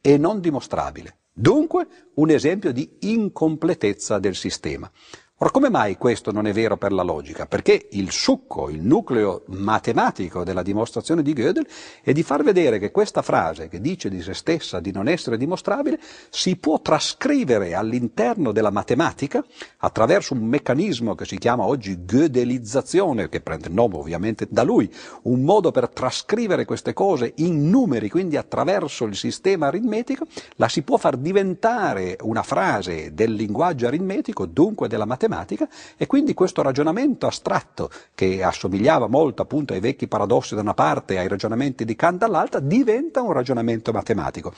[0.00, 1.18] e non dimostrabile.
[1.32, 4.90] Dunque un esempio di incompletezza del sistema.
[5.38, 7.46] Ora, come mai questo non è vero per la logica?
[7.46, 11.66] Perché il succo, il nucleo matematico della dimostrazione di Gödel
[12.04, 15.36] è di far vedere che questa frase, che dice di se stessa di non essere
[15.36, 15.98] dimostrabile,
[16.30, 19.44] si può trascrivere all'interno della matematica
[19.78, 24.88] attraverso un meccanismo che si chiama oggi Gödelizzazione, che prende il nome ovviamente da lui,
[25.22, 30.26] un modo per trascrivere queste cose in numeri, quindi attraverso il sistema aritmetico,
[30.58, 36.06] la si può far diventare una frase del linguaggio aritmetico, dunque della matematica, matematica e
[36.06, 41.18] quindi questo ragionamento astratto che assomigliava molto appunto ai vecchi paradossi da una parte e
[41.18, 44.52] ai ragionamenti di Kant dall'altra diventa un ragionamento matematico.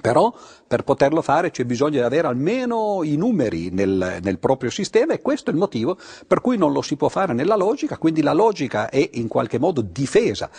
[0.00, 0.34] Però
[0.66, 5.22] per poterlo fare c'è bisogno di avere almeno i numeri nel, nel, proprio sistema e
[5.22, 8.32] questo è il motivo per cui non lo si può fare nella logica, quindi la
[8.32, 10.50] logica è in qualche modo difesa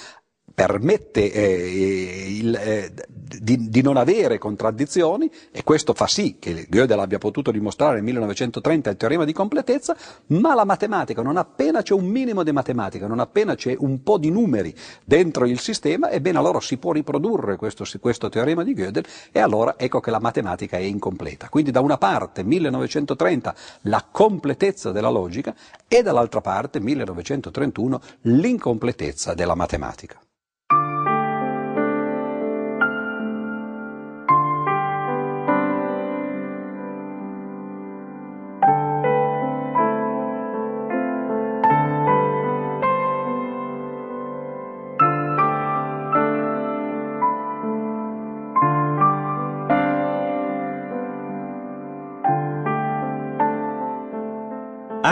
[0.55, 2.93] permette eh, il, eh,
[3.41, 8.03] di, di, non avere contraddizioni e questo fa sì che Gödel abbia potuto dimostrare nel
[8.03, 13.05] 1930 il teorema di completezza, ma la matematica, non appena c'è un minimo di matematica,
[13.05, 17.57] non appena c'è un po' di numeri dentro il sistema, ebbene allora si può riprodurre
[17.57, 21.49] questo, questo teorema di Gödel e allora ecco che la matematica è incompleta.
[21.49, 25.53] Quindi da una parte 1930 la completezza della logica
[25.85, 30.17] e dall'altra parte 1931 l'incompletezza della matematica.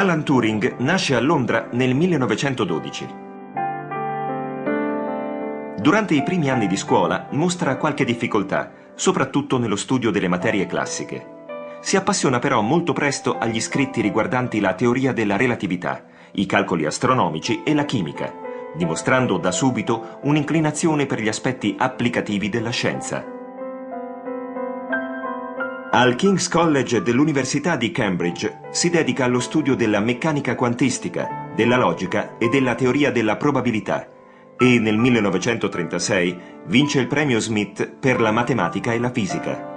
[0.04, 3.08] Alan Turing nasce a Londra nel 1912.
[5.80, 11.46] Durante i primi anni di scuola mostra qualche difficoltà, soprattutto nello studio delle materie classiche.
[11.80, 17.64] Si appassiona però molto presto agli scritti riguardanti la teoria della relatività, i calcoli astronomici
[17.64, 18.30] e la chimica,
[18.76, 23.33] dimostrando da subito un'inclinazione per gli aspetti applicativi della scienza.
[25.96, 32.40] Al King's College dell'Università di Cambridge si dedica allo studio della meccanica quantistica, della logica
[32.40, 34.08] e della teoria della probabilità
[34.58, 39.70] e nel 1936 vince il premio Smith per la matematica e la fisica.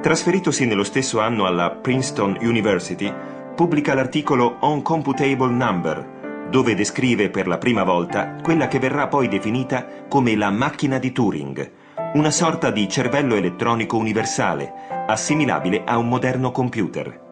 [0.00, 3.12] Trasferitosi nello stesso anno alla Princeton University,
[3.56, 9.26] pubblica l'articolo On Computable Number, dove descrive per la prima volta quella che verrà poi
[9.26, 11.77] definita come la macchina di Turing,
[12.14, 14.72] una sorta di cervello elettronico universale,
[15.06, 17.26] assimilabile a un moderno computer.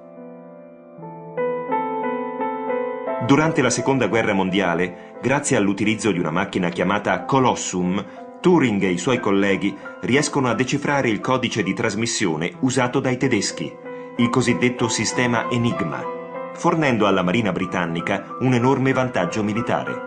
[3.27, 8.05] Durante la Seconda Guerra Mondiale, grazie all'utilizzo di una macchina chiamata Colossum,
[8.41, 13.75] Turing e i suoi colleghi riescono a decifrare il codice di trasmissione usato dai tedeschi,
[14.19, 16.05] il cosiddetto sistema Enigma,
[16.53, 20.06] fornendo alla Marina britannica un enorme vantaggio militare.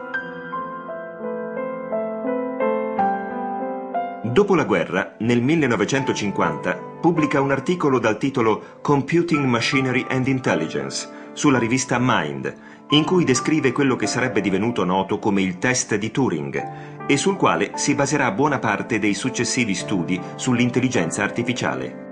[4.32, 11.58] Dopo la guerra, nel 1950, pubblica un articolo dal titolo Computing Machinery and Intelligence sulla
[11.58, 12.54] rivista Mind,
[12.90, 17.38] in cui descrive quello che sarebbe divenuto noto come il test di Turing e sul
[17.38, 22.08] quale si baserà buona parte dei successivi studi sull'intelligenza artificiale.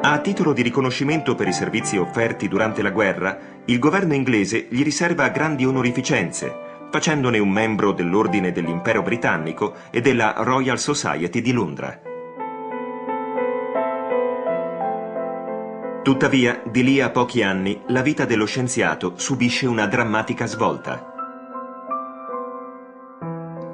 [0.00, 4.82] A titolo di riconoscimento per i servizi offerti durante la guerra, il governo inglese gli
[4.82, 12.00] riserva grandi onorificenze, facendone un membro dell'Ordine dell'Impero Britannico e della Royal Society di Londra.
[16.02, 21.14] Tuttavia, di lì a pochi anni, la vita dello scienziato subisce una drammatica svolta.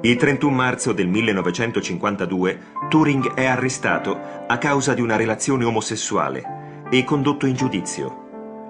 [0.01, 2.59] Il 31 marzo del 1952
[2.89, 8.22] Turing è arrestato a causa di una relazione omosessuale e condotto in giudizio.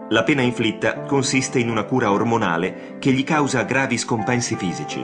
[0.09, 5.03] La pena inflitta consiste in una cura ormonale che gli causa gravi scompensi fisici.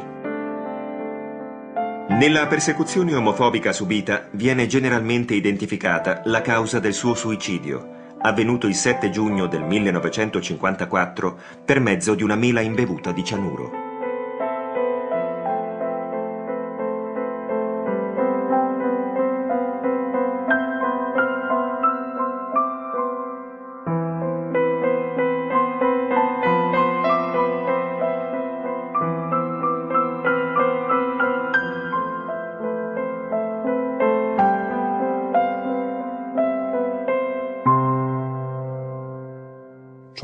[2.10, 9.10] Nella persecuzione omofobica subita viene generalmente identificata la causa del suo suicidio, avvenuto il 7
[9.10, 13.89] giugno del 1954 per mezzo di una mela imbevuta di cianuro.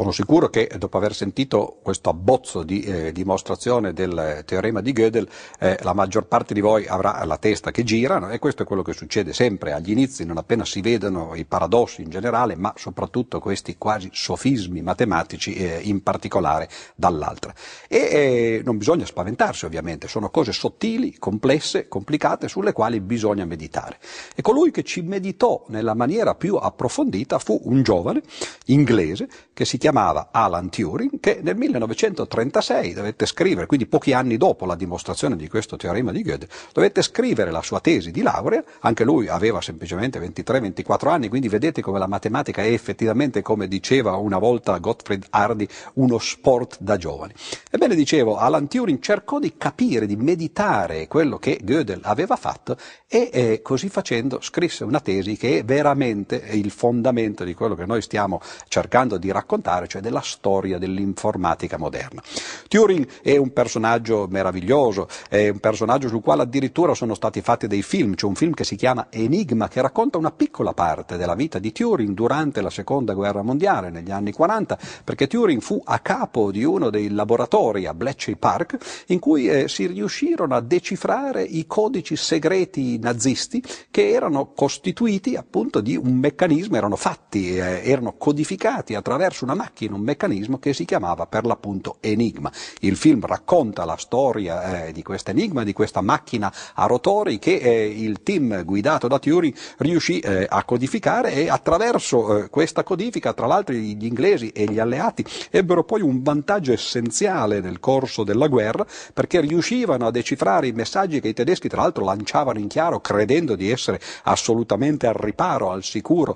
[0.06, 5.28] Sono sicuro che dopo aver sentito questo abbozzo di eh, dimostrazione del teorema di Gödel,
[5.58, 8.30] eh, la maggior parte di voi avrà la testa che gira no?
[8.30, 12.04] e questo è quello che succede sempre agli inizi, non appena si vedono i paradossi
[12.04, 17.52] in generale, ma soprattutto questi quasi sofismi matematici eh, in particolare dall'altra.
[17.88, 23.98] E eh, non bisogna spaventarsi ovviamente, sono cose sottili, complesse, complicate sulle quali bisogna meditare.
[24.36, 28.22] E colui che ci meditò nella maniera più approfondita fu un giovane
[28.66, 29.94] inglese che si chiamava
[30.32, 35.78] Alan Turing, che nel 1936 dovette scrivere, quindi pochi anni dopo la dimostrazione di questo
[35.78, 41.08] teorema di Gödel, dovette scrivere la sua tesi di laurea, anche lui aveva semplicemente 23-24
[41.10, 46.20] anni, quindi vedete come la matematica è effettivamente, come diceva una volta Gottfried Hardy, uno
[46.20, 47.34] sport da giovani.
[47.72, 52.78] Ebbene, dicevo, Alan Turing cercò di capire, di meditare quello che Gödel aveva fatto
[53.08, 57.86] e eh, così facendo scrisse una tesi che è veramente il fondamento di quello che
[57.86, 62.22] noi stiamo cercando di raccontare particolare, cioè della storia dell'informatica moderna.
[62.68, 67.84] Turing è un personaggio meraviglioso, è un personaggio sul quale addirittura sono stati fatti dei
[67.84, 71.60] film, c'è un film che si chiama Enigma che racconta una piccola parte della vita
[71.60, 76.52] di Turing durante la seconda guerra mondiale negli anni 40, perché Turing fu a capo
[76.52, 81.66] di uno dei laboratori a Bletchley Park in cui eh, si riuscirono a decifrare i
[81.68, 88.96] codici segreti nazisti che erano costituiti appunto di un meccanismo, erano fatti, eh, erano codificati
[88.96, 92.52] attraverso una macchina, un meccanismo che si chiamava per l'appunto Enigma.
[92.80, 97.56] Il film racconta la storia eh, di questo enigma, di questa macchina a rotori che
[97.56, 103.34] eh, il team guidato da Turing riuscì eh, a codificare e attraverso eh, questa codifica,
[103.34, 108.48] tra l'altro gli inglesi e gli alleati ebbero poi un vantaggio essenziale nel corso della
[108.48, 113.02] guerra perché riuscivano a decifrare i messaggi che i tedeschi tra l'altro lanciavano in chiaro
[113.02, 116.36] credendo di essere assolutamente al riparo, al sicuro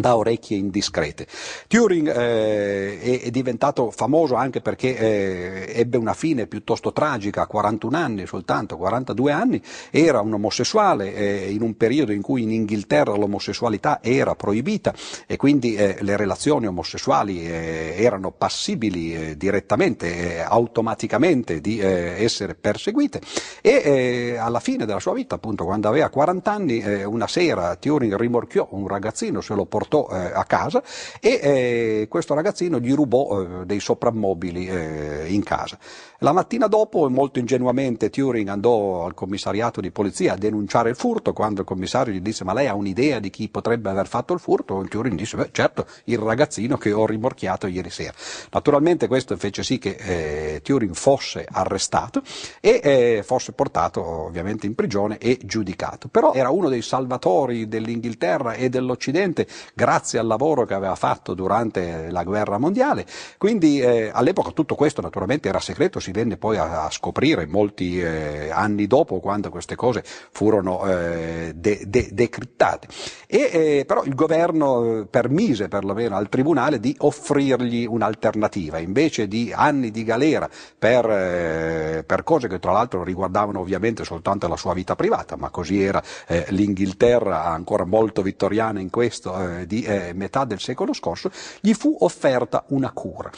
[0.00, 1.26] da orecchie indiscrete.
[1.68, 7.46] Turing eh, è, è, diventato famoso anche perché eh, ebbe una fine piuttosto tragica a
[7.46, 12.50] 41 anni, soltanto 42 anni, era un omosessuale eh, in un periodo in cui in
[12.50, 14.94] Inghilterra l'omosessualità era proibita
[15.26, 23.20] e quindi eh, le relazioni omosessuali eh, erano passibili eh, direttamente, automaticamente di essere perseguite
[23.60, 28.68] e alla fine della sua vita, appunto quando aveva 40 anni, una sera Turing rimorchiò
[28.70, 30.82] un ragazzino, se lo portò portò eh, a casa
[31.20, 35.78] e eh, questo ragazzino gli rubò eh, dei soprammobili eh, in casa.
[36.22, 41.32] La mattina dopo, molto ingenuamente, Turing andò al commissariato di polizia a denunciare il furto,
[41.32, 44.38] quando il commissario gli disse ma lei ha un'idea di chi potrebbe aver fatto il
[44.38, 44.84] furto?
[44.86, 48.12] Turing disse beh certo, il ragazzino che ho rimorchiato ieri sera.
[48.50, 52.20] Naturalmente questo fece sì che eh, Turing fosse arrestato
[52.60, 56.08] e eh, fosse portato ovviamente in prigione e giudicato.
[56.08, 62.10] Però era uno dei salvatori dell'Inghilterra e dell'Occidente grazie al lavoro che aveva fatto durante
[62.10, 63.06] la guerra mondiale,
[63.38, 68.00] quindi eh, all'epoca tutto questo naturalmente era segreto, si venne poi a, a scoprire molti
[68.00, 72.88] eh, anni dopo quando queste cose furono eh, de, de, decrittate.
[73.26, 79.52] E, eh, però il governo eh, permise perlomeno al tribunale di offrirgli un'alternativa, invece di
[79.54, 80.48] anni di galera
[80.78, 85.50] per, eh, per cose che tra l'altro riguardavano ovviamente soltanto la sua vita privata, ma
[85.50, 86.02] così era
[86.48, 91.30] l'Inghilterra ancora molto vittoriana in questo, di metà del secolo scorso,
[91.60, 93.30] gli fu offerta una cura.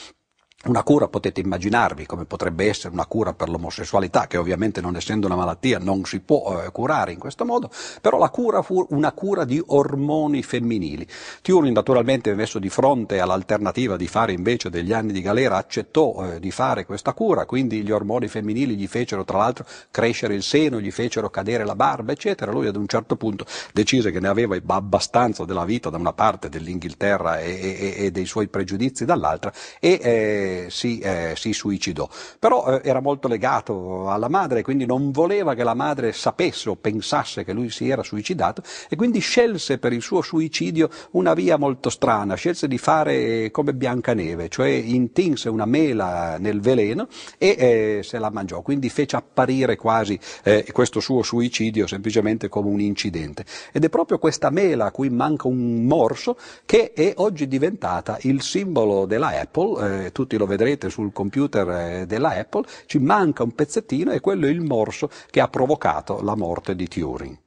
[0.64, 5.26] Una cura potete immaginarvi come potrebbe essere una cura per l'omosessualità, che ovviamente non essendo
[5.26, 7.68] una malattia non si può eh, curare in questo modo,
[8.00, 11.04] però la cura fu una cura di ormoni femminili.
[11.42, 16.38] Turing naturalmente messo di fronte all'alternativa di fare invece degli anni di galera accettò eh,
[16.38, 20.80] di fare questa cura, quindi gli ormoni femminili gli fecero tra l'altro crescere il seno,
[20.80, 22.52] gli fecero cadere la barba, eccetera.
[22.52, 26.48] Lui ad un certo punto decise che ne aveva abbastanza della vita da una parte
[26.48, 32.08] dell'Inghilterra e, e, e dei suoi pregiudizi dall'altra e eh, si, eh, si, suicidò.
[32.38, 36.76] Però eh, era molto legato alla madre, quindi non voleva che la madre sapesse o
[36.76, 41.56] pensasse che lui si era suicidato e quindi scelse per il suo suicidio una via
[41.56, 48.00] molto strana, scelse di fare come Biancaneve, cioè intinse una mela nel veleno e eh,
[48.02, 53.44] se la mangiò, quindi fece apparire quasi eh, questo suo suicidio semplicemente come un incidente.
[53.72, 58.42] Ed è proprio questa mela a cui manca un morso che è oggi diventata il
[58.42, 64.12] simbolo della Apple, eh, tutti vedrete sul computer eh, della Apple, ci manca un pezzettino
[64.12, 67.41] e quello è il morso che ha provocato la morte di Turing.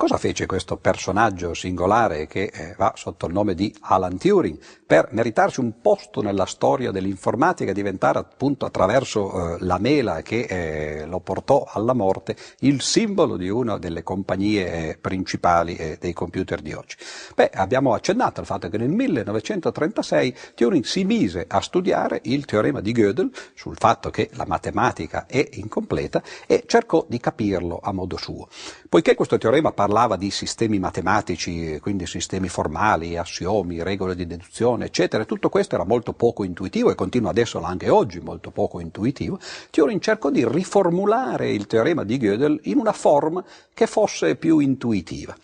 [0.00, 5.08] Cosa fece questo personaggio singolare che eh, va sotto il nome di Alan Turing per
[5.10, 11.04] meritarsi un posto nella storia dell'informatica e diventare appunto attraverso eh, la mela che eh,
[11.04, 16.62] lo portò alla morte il simbolo di una delle compagnie eh, principali eh, dei computer
[16.62, 16.96] di oggi?
[17.34, 22.80] Beh, abbiamo accennato al fatto che nel 1936 Turing si mise a studiare il teorema
[22.80, 28.16] di Gödel sul fatto che la matematica è incompleta e cercò di capirlo a modo
[28.16, 28.48] suo.
[28.88, 35.24] Poiché questo teorema parlava di sistemi matematici, quindi sistemi formali, assiomi, regole di deduzione, eccetera,
[35.24, 39.40] tutto questo era molto poco intuitivo e continua ad esserlo anche oggi molto poco intuitivo,
[39.68, 43.42] Turing cercò di riformulare il teorema di Gödel in una forma
[43.74, 45.34] che fosse più intuitiva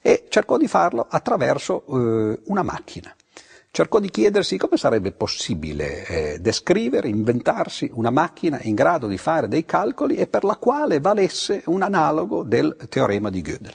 [0.00, 3.14] e cercò di farlo attraverso eh, una macchina
[3.70, 9.48] cercò di chiedersi come sarebbe possibile eh, descrivere, inventarsi una macchina in grado di fare
[9.48, 13.74] dei calcoli e per la quale valesse un analogo del teorema di Gödel.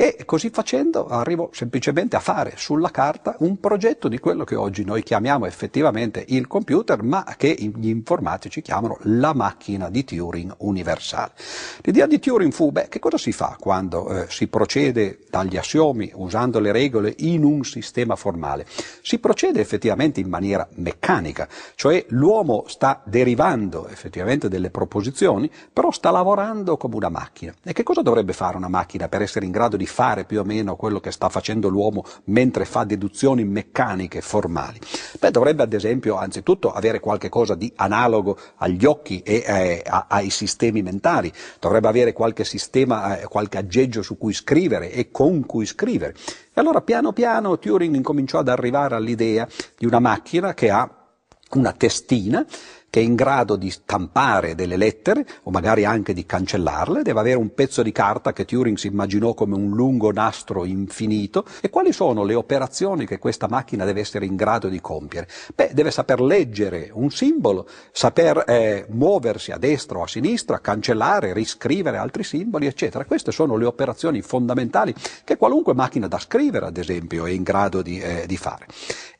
[0.00, 4.84] E così facendo arrivo semplicemente a fare sulla carta un progetto di quello che oggi
[4.84, 11.32] noi chiamiamo effettivamente il computer, ma che gli informatici chiamano la macchina di Turing universale.
[11.80, 16.12] L'idea di Turing fu, beh, che cosa si fa quando eh, si procede dagli assiomi
[16.14, 18.66] usando le regole in un sistema formale?
[19.02, 26.12] Si procede effettivamente in maniera meccanica, cioè l'uomo sta derivando effettivamente delle proposizioni, però sta
[26.12, 27.52] lavorando come una macchina.
[27.64, 30.44] E che cosa dovrebbe fare una macchina per essere in grado di fare più o
[30.44, 34.78] meno quello che sta facendo l'uomo mentre fa deduzioni meccaniche formali?
[35.18, 40.30] Beh, dovrebbe ad esempio anzitutto avere qualche cosa di analogo agli occhi e eh, ai
[40.30, 45.66] sistemi mentali, dovrebbe avere qualche sistema, eh, qualche aggeggio su cui scrivere e con cui
[45.66, 46.14] scrivere.
[46.52, 50.88] E allora piano piano Turing incominciò ad arrivare all'idea di una macchina che ha
[51.50, 52.44] una testina
[52.90, 57.36] che è in grado di stampare delle lettere o magari anche di cancellarle, deve avere
[57.36, 61.92] un pezzo di carta che Turing si immaginò come un lungo nastro infinito e quali
[61.92, 65.28] sono le operazioni che questa macchina deve essere in grado di compiere?
[65.54, 71.32] Beh, deve saper leggere un simbolo, saper eh, muoversi a destra o a sinistra, cancellare,
[71.32, 73.04] riscrivere altri simboli, eccetera.
[73.04, 77.82] Queste sono le operazioni fondamentali che qualunque macchina da scrivere, ad esempio, è in grado
[77.82, 78.66] di, eh, di fare.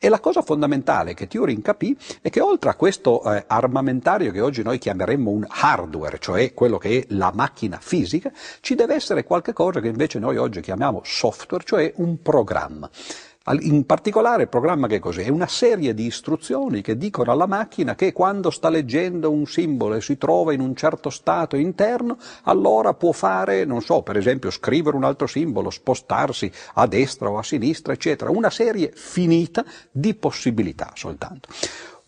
[0.00, 4.40] E la cosa fondamentale che Turing capì è che oltre a questo eh, armamentario che
[4.40, 9.24] oggi noi chiameremmo un hardware, cioè quello che è la macchina fisica, ci deve essere
[9.24, 12.90] qualche cosa che invece noi oggi chiamiamo software, cioè un programma.
[13.60, 15.24] In particolare il programma che cos'è?
[15.24, 19.94] È una serie di istruzioni che dicono alla macchina che quando sta leggendo un simbolo
[19.94, 24.50] e si trova in un certo stato interno, allora può fare, non so, per esempio
[24.50, 28.30] scrivere un altro simbolo, spostarsi a destra o a sinistra, eccetera.
[28.30, 31.48] Una serie finita di possibilità soltanto.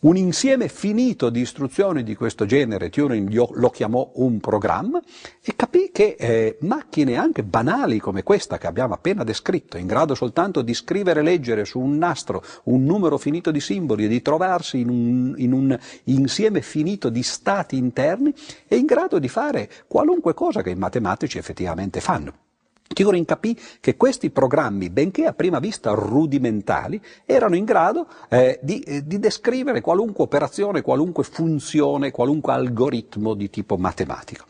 [0.03, 4.99] Un insieme finito di istruzioni di questo genere, Turing lo chiamò un programma,
[5.43, 10.15] e capì che eh, macchine anche banali come questa che abbiamo appena descritto, in grado
[10.15, 14.23] soltanto di scrivere e leggere su un nastro un numero finito di simboli e di
[14.23, 18.33] trovarsi in un, in un insieme finito di stati interni,
[18.67, 22.49] è in grado di fare qualunque cosa che i matematici effettivamente fanno.
[22.93, 28.81] Turing capì che questi programmi, benché a prima vista rudimentali, erano in grado eh, di,
[28.81, 34.45] eh, di, descrivere qualunque operazione, qualunque funzione, qualunque algoritmo di tipo matematico.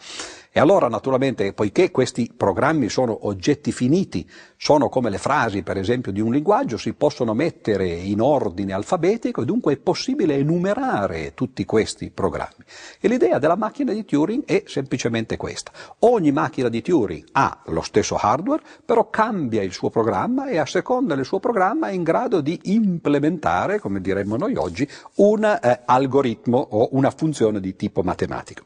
[0.52, 6.10] E allora naturalmente, poiché questi programmi sono oggetti finiti, sono come le frasi per esempio
[6.10, 11.64] di un linguaggio, si possono mettere in ordine alfabetico e dunque è possibile enumerare tutti
[11.64, 12.64] questi programmi.
[12.98, 15.70] E l'idea della macchina di Turing è semplicemente questa.
[16.00, 20.66] Ogni macchina di Turing ha lo stesso hardware, però cambia il suo programma e a
[20.66, 25.82] seconda del suo programma è in grado di implementare, come diremmo noi oggi, un eh,
[25.84, 28.64] algoritmo o una funzione di tipo matematico.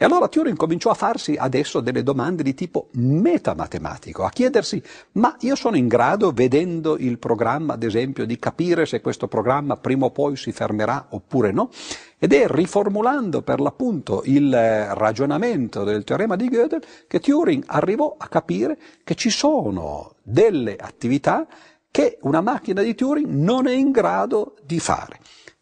[0.00, 4.80] E allora Turing cominciò a farsi adesso delle domande di tipo metamatematico, a chiedersi
[5.14, 9.76] ma io sono in grado, vedendo il programma ad esempio, di capire se questo programma
[9.76, 11.70] prima o poi si fermerà oppure no?
[12.16, 18.14] Ed è riformulando per l'appunto il eh, ragionamento del teorema di Gödel che Turing arrivò
[18.16, 21.44] a capire che ci sono delle attività
[21.90, 25.18] che una macchina di Turing non è in grado di fare.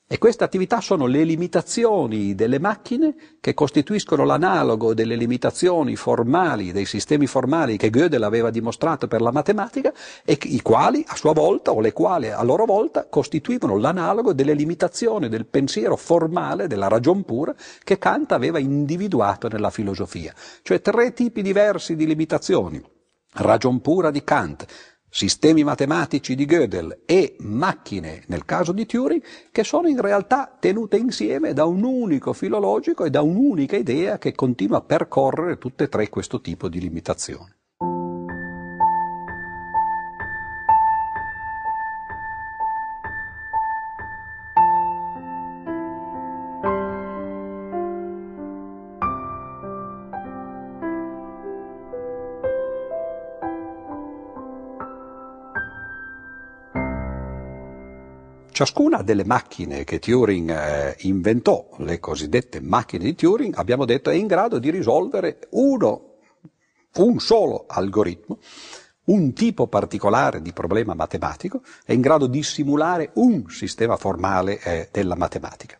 [0.08, 6.84] E queste attività sono le limitazioni delle macchine che costituiscono l'analogo delle limitazioni formali, dei
[6.84, 9.92] sistemi formali che Gödel aveva dimostrato per la matematica
[10.24, 14.54] e i quali a sua volta, o le quali a loro volta, costituivano l'analogo delle
[14.54, 17.52] limitazioni del pensiero formale, della ragion pura,
[17.82, 20.32] che Kant aveva individuato nella filosofia.
[20.62, 22.80] Cioè tre tipi diversi di limitazioni.
[23.38, 24.66] Ragion pura di Kant,
[25.08, 30.96] sistemi matematici di Gödel e macchine, nel caso di Turing, che sono in realtà tenute
[30.96, 35.88] insieme da un unico filologico e da un'unica idea che continua a percorrere tutte e
[35.88, 37.52] tre questo tipo di limitazioni.
[58.56, 64.14] Ciascuna delle macchine che Turing eh, inventò, le cosiddette macchine di Turing, abbiamo detto è
[64.14, 66.14] in grado di risolvere uno,
[66.94, 68.38] un solo algoritmo,
[69.08, 74.88] un tipo particolare di problema matematico, è in grado di simulare un sistema formale eh,
[74.90, 75.76] della matematica.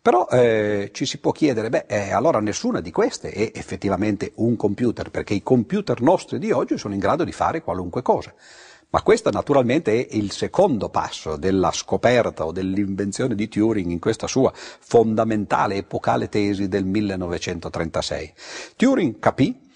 [0.00, 4.54] Però eh, ci si può chiedere, beh, eh, allora nessuna di queste è effettivamente un
[4.54, 8.32] computer, perché i computer nostri di oggi sono in grado di fare qualunque cosa.
[8.92, 14.26] Ma questo naturalmente è il secondo passo della scoperta o dell'invenzione di Turing in questa
[14.26, 18.34] sua fondamentale epocale tesi del 1936.
[18.76, 19.70] Turing capì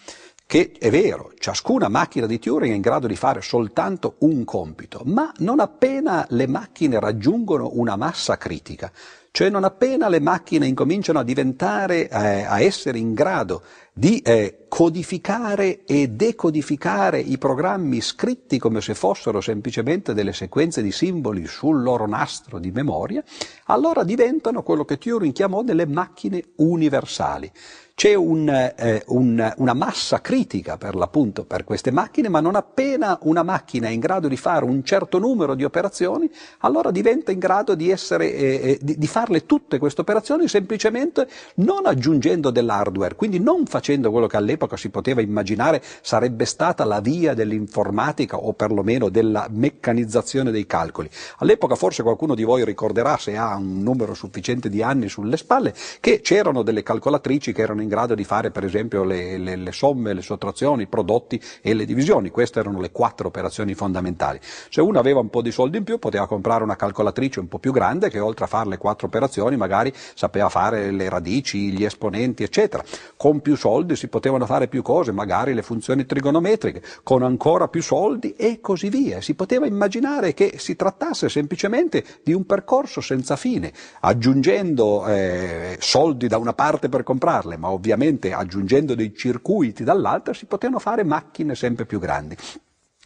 [0.44, 5.00] che è vero, ciascuna macchina di Turing è in grado di fare soltanto un compito,
[5.06, 8.92] ma non appena le macchine raggiungono una massa critica,
[9.30, 13.62] cioè non appena le macchine incominciano a diventare, eh, a essere in grado
[13.98, 20.92] di eh, codificare e decodificare i programmi scritti come se fossero semplicemente delle sequenze di
[20.92, 23.24] simboli sul loro nastro di memoria,
[23.66, 27.50] allora diventano quello che Turing chiamò delle macchine universali.
[27.94, 33.18] C'è un, eh, un, una massa critica per l'appunto per queste macchine, ma non appena
[33.22, 37.38] una macchina è in grado di fare un certo numero di operazioni, allora diventa in
[37.38, 43.14] grado di, essere, eh, eh di, di farle tutte queste operazioni semplicemente non aggiungendo dell'hardware,
[43.14, 48.52] quindi non facendo quello che all'epoca si poteva immaginare sarebbe stata la via dell'informatica o
[48.52, 51.08] perlomeno della meccanizzazione dei calcoli.
[51.38, 55.74] All'epoca forse qualcuno di voi ricorderà, se ha un numero sufficiente di anni sulle spalle,
[56.00, 59.72] che c'erano delle calcolatrici che erano in grado di fare per esempio le, le, le
[59.72, 62.30] somme, le sottrazioni, i prodotti e le divisioni.
[62.30, 64.40] Queste erano le quattro operazioni fondamentali.
[64.42, 67.58] Se uno aveva un po' di soldi in più poteva comprare una calcolatrice un po'
[67.58, 71.84] più grande che oltre a fare le quattro operazioni magari sapeva fare le radici, gli
[71.84, 72.82] esponenti, eccetera.
[73.16, 77.82] Con più soldi si potevano fare più cose, magari le funzioni trigonometriche, con ancora più
[77.82, 79.20] soldi e così via.
[79.20, 86.26] Si poteva immaginare che si trattasse semplicemente di un percorso senza fine, aggiungendo eh, soldi
[86.28, 91.54] da una parte per comprarle, ma ovviamente aggiungendo dei circuiti dall'altra si potevano fare macchine
[91.54, 92.36] sempre più grandi.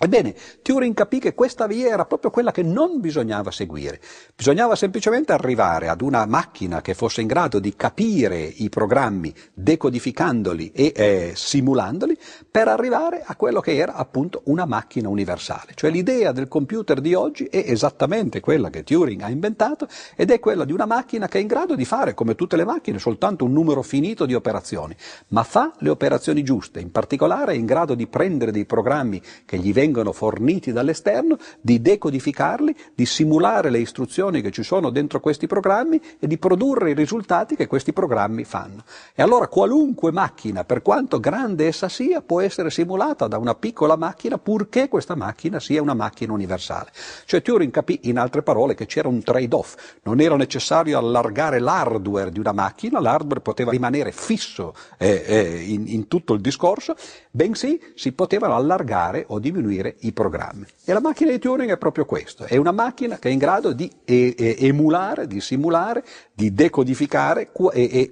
[0.02, 4.00] Ebbene, Turing capì che questa via era proprio quella che non bisognava seguire.
[4.34, 10.72] Bisognava semplicemente arrivare ad una macchina che fosse in grado di capire i programmi decodificandoli
[10.72, 12.16] e eh, simulandoli
[12.50, 15.72] per arrivare a quello che era appunto una macchina universale.
[15.74, 19.86] Cioè l'idea del computer di oggi è esattamente quella che Turing ha inventato
[20.16, 22.64] ed è quella di una macchina che è in grado di fare, come tutte le
[22.64, 24.96] macchine, soltanto un numero finito di operazioni,
[25.28, 26.80] ma fa le operazioni giuste.
[26.80, 31.36] In particolare è in grado di prendere dei programmi che gli vengono vengono forniti dall'esterno,
[31.60, 36.90] di decodificarli, di simulare le istruzioni che ci sono dentro questi programmi e di produrre
[36.90, 38.84] i risultati che questi programmi fanno.
[39.14, 43.96] E allora qualunque macchina, per quanto grande essa sia, può essere simulata da una piccola
[43.96, 46.92] macchina purché questa macchina sia una macchina universale.
[47.24, 49.74] Cioè Turing capì in altre parole che c'era un trade-off,
[50.04, 55.84] non era necessario allargare l'hardware di una macchina, l'hardware poteva rimanere fisso eh, eh, in,
[55.88, 56.94] in tutto il discorso,
[57.32, 60.66] bensì si potevano allargare o diminuire eseguire i programmi.
[60.84, 63.72] E la macchina di Turing è proprio questo, è una macchina che è in grado
[63.72, 67.50] di emulare, di simulare, di decodificare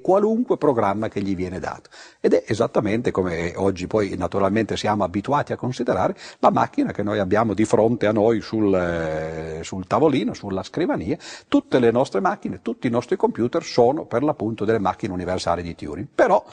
[0.01, 1.91] qualunque programma che gli viene dato.
[2.21, 7.19] Ed è esattamente come oggi poi naturalmente siamo abituati a considerare la macchina che noi
[7.19, 11.17] abbiamo di fronte a noi sul, eh, sul tavolino, sulla scrivania.
[11.47, 15.75] Tutte le nostre macchine, tutti i nostri computer sono per l'appunto delle macchine universali di
[15.75, 16.09] Turing.
[16.15, 16.45] Però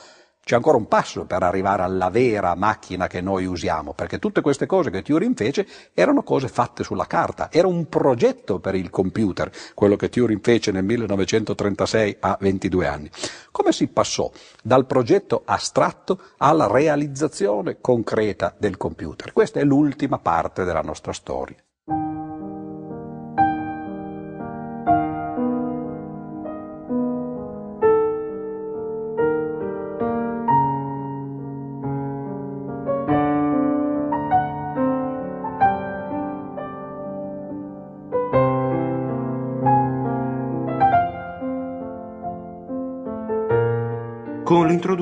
[0.45, 4.67] c'è ancora un passo per arrivare alla vera macchina che noi usiamo, perché tutte queste
[4.67, 9.49] cose che Turing fece erano cose fatte sulla carta, era un progetto per il computer,
[9.73, 13.09] quello che Turing fece nel 1936 a 22 anni.
[13.49, 14.29] Come si passò
[14.61, 19.33] dal progetto astratto alla realizzazione concreta del computer?
[19.33, 21.64] Questa è l'ultima parte della nostra storia.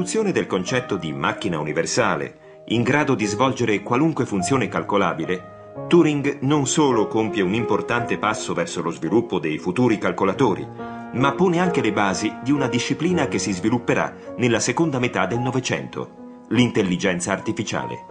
[0.04, 5.52] L'introduzione del concetto di macchina universale, in grado di svolgere qualunque funzione calcolabile,
[5.88, 10.68] Turing non solo compie un importante passo verso lo sviluppo dei futuri calcolatori,
[11.14, 15.40] ma pone anche le basi di una disciplina che si svilupperà nella seconda metà del
[15.40, 18.06] Novecento, l'intelligenza artificiale.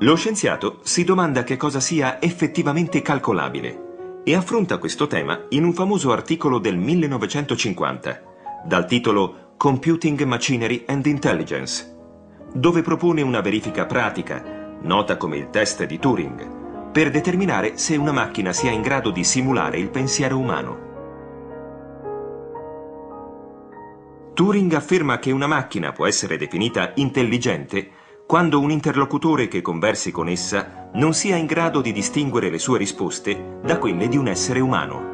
[0.00, 5.72] Lo scienziato si domanda che cosa sia effettivamente calcolabile e affronta questo tema in un
[5.72, 8.30] famoso articolo del 1950
[8.64, 11.96] dal titolo Computing Machinery and Intelligence,
[12.52, 14.42] dove propone una verifica pratica,
[14.80, 19.22] nota come il test di Turing, per determinare se una macchina sia in grado di
[19.22, 20.78] simulare il pensiero umano.
[24.34, 27.88] Turing afferma che una macchina può essere definita intelligente
[28.26, 32.78] quando un interlocutore che conversi con essa non sia in grado di distinguere le sue
[32.78, 35.10] risposte da quelle di un essere umano.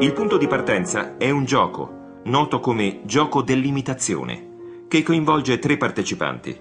[0.00, 6.56] Il punto di partenza è un gioco, noto come gioco dell'imitazione, che coinvolge tre partecipanti,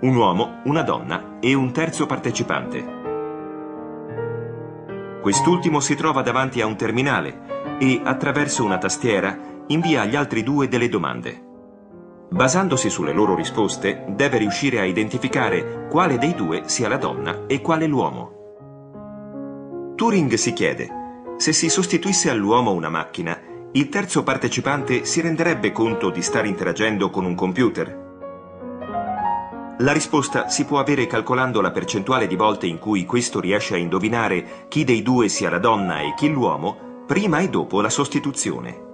[0.00, 2.94] un uomo, una donna e un terzo partecipante.
[5.22, 9.38] Quest'ultimo si trova davanti a un terminale e, attraverso una tastiera,
[9.68, 11.44] invia agli altri due delle domande.
[12.28, 17.60] Basandosi sulle loro risposte, deve riuscire a identificare quale dei due sia la donna e
[17.60, 18.34] quale l'uomo.
[19.96, 21.04] Turing si chiede
[21.36, 23.38] se si sostituisse all'uomo una macchina,
[23.76, 28.04] il terzo partecipante si renderebbe conto di stare interagendo con un computer?
[29.80, 33.76] La risposta si può avere calcolando la percentuale di volte in cui questo riesce a
[33.76, 38.84] indovinare chi dei due sia la donna e chi l'uomo, prima e dopo la sostituzione.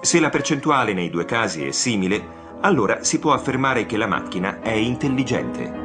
[0.00, 4.62] Se la percentuale nei due casi è simile, allora si può affermare che la macchina
[4.62, 5.83] è intelligente.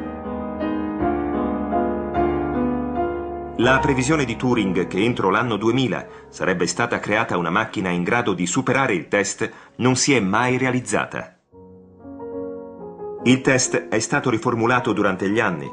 [3.60, 8.32] La previsione di Turing che entro l'anno 2000 sarebbe stata creata una macchina in grado
[8.32, 11.36] di superare il test non si è mai realizzata.
[13.24, 15.70] Il test è stato riformulato durante gli anni,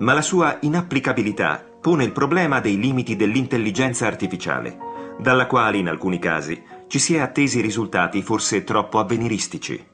[0.00, 4.76] ma la sua inapplicabilità pone il problema dei limiti dell'intelligenza artificiale,
[5.18, 9.89] dalla quale in alcuni casi ci si è attesi risultati forse troppo avveniristici.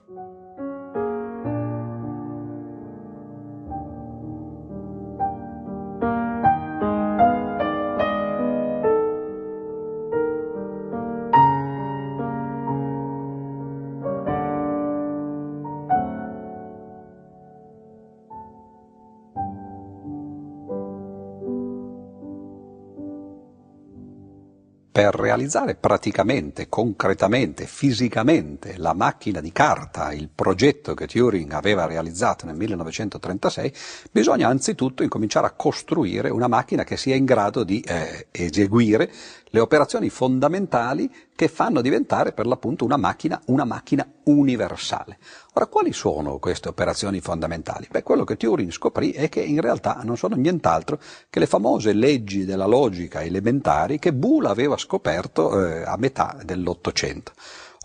[24.96, 32.46] Per realizzare praticamente, concretamente, fisicamente la macchina di carta, il progetto che Turing aveva realizzato
[32.46, 33.74] nel 1936,
[34.10, 39.12] bisogna anzitutto incominciare a costruire una macchina che sia in grado di eh, eseguire
[39.56, 45.16] le operazioni fondamentali che fanno diventare per l'appunto una macchina una macchina universale.
[45.54, 47.88] Ora, quali sono queste operazioni fondamentali?
[47.90, 50.98] Beh, quello che Turing scoprì è che in realtà non sono nient'altro
[51.30, 57.32] che le famose leggi della logica elementari che Boole aveva scoperto eh, a metà dell'Ottocento.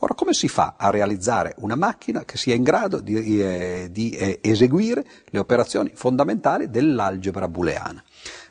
[0.01, 4.09] Ora, come si fa a realizzare una macchina che sia in grado di, eh, di
[4.09, 8.03] eh, eseguire le operazioni fondamentali dell'algebra booleana?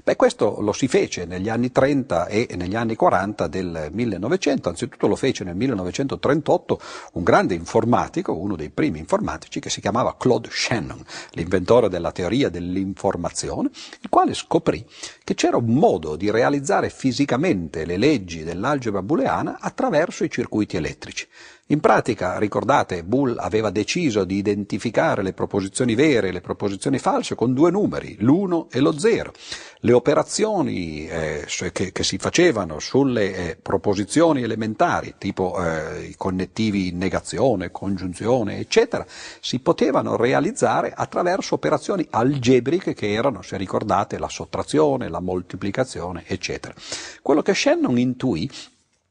[0.02, 5.06] Beh, questo lo si fece negli anni 30 e negli anni 40 del 1900, anzitutto
[5.06, 6.80] lo fece nel 1938
[7.14, 12.48] un grande informatico, uno dei primi informatici, che si chiamava Claude Shannon, l'inventore della teoria
[12.48, 13.70] dell'informazione,
[14.00, 14.86] il quale scoprì
[15.22, 21.28] che c'era un modo di realizzare fisicamente le leggi dell'algebra booleana attraverso i circuiti elettrici.
[21.70, 27.36] In pratica, ricordate, Bull aveva deciso di identificare le proposizioni vere e le proposizioni false
[27.36, 29.32] con due numeri, l'1 e lo 0.
[29.78, 36.90] Le operazioni eh, che, che, si facevano sulle eh, proposizioni elementari, tipo eh, i connettivi
[36.90, 39.06] negazione, congiunzione, eccetera,
[39.38, 46.74] si potevano realizzare attraverso operazioni algebriche che erano, se ricordate, la sottrazione, la moltiplicazione, eccetera.
[47.22, 48.50] Quello che Shannon intuì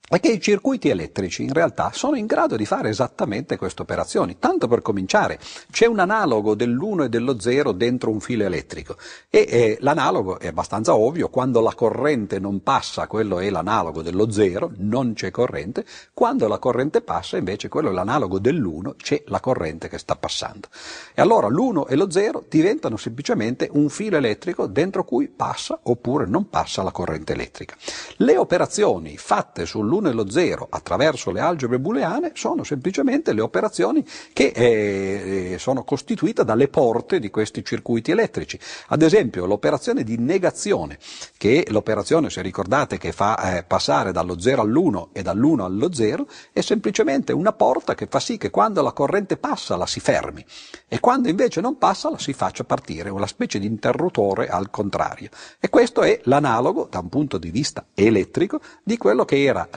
[0.09, 4.37] è che i circuiti elettrici in realtà sono in grado di fare esattamente queste operazioni.
[4.39, 5.39] Tanto per cominciare,
[5.69, 8.97] c'è un analogo dell'1 e dello 0 dentro un filo elettrico
[9.29, 14.31] e eh, l'analogo è abbastanza ovvio, quando la corrente non passa, quello è l'analogo dello
[14.31, 19.39] 0, non c'è corrente, quando la corrente passa invece quello è l'analogo dell'1, c'è la
[19.39, 20.69] corrente che sta passando.
[21.13, 26.25] E allora l'1 e lo 0 diventano semplicemente un filo elettrico dentro cui passa oppure
[26.25, 27.75] non passa la corrente elettrica.
[28.17, 33.41] Le operazioni fatte sull'1 l'1 e lo 0 attraverso le algebre booleane sono semplicemente le
[33.41, 38.59] operazioni che eh, sono costituite dalle porte di questi circuiti elettrici.
[38.87, 40.97] Ad esempio l'operazione di negazione,
[41.37, 45.93] che è l'operazione, se ricordate, che fa eh, passare dallo 0 all'1 e dall'1 allo
[45.93, 49.99] 0, è semplicemente una porta che fa sì che quando la corrente passa la si
[49.99, 50.43] fermi
[50.87, 55.29] e quando invece non passa la si faccia partire, una specie di interruttore al contrario.
[55.59, 59.67] E questo è l'analogo, da un punto di vista elettrico, di quello che era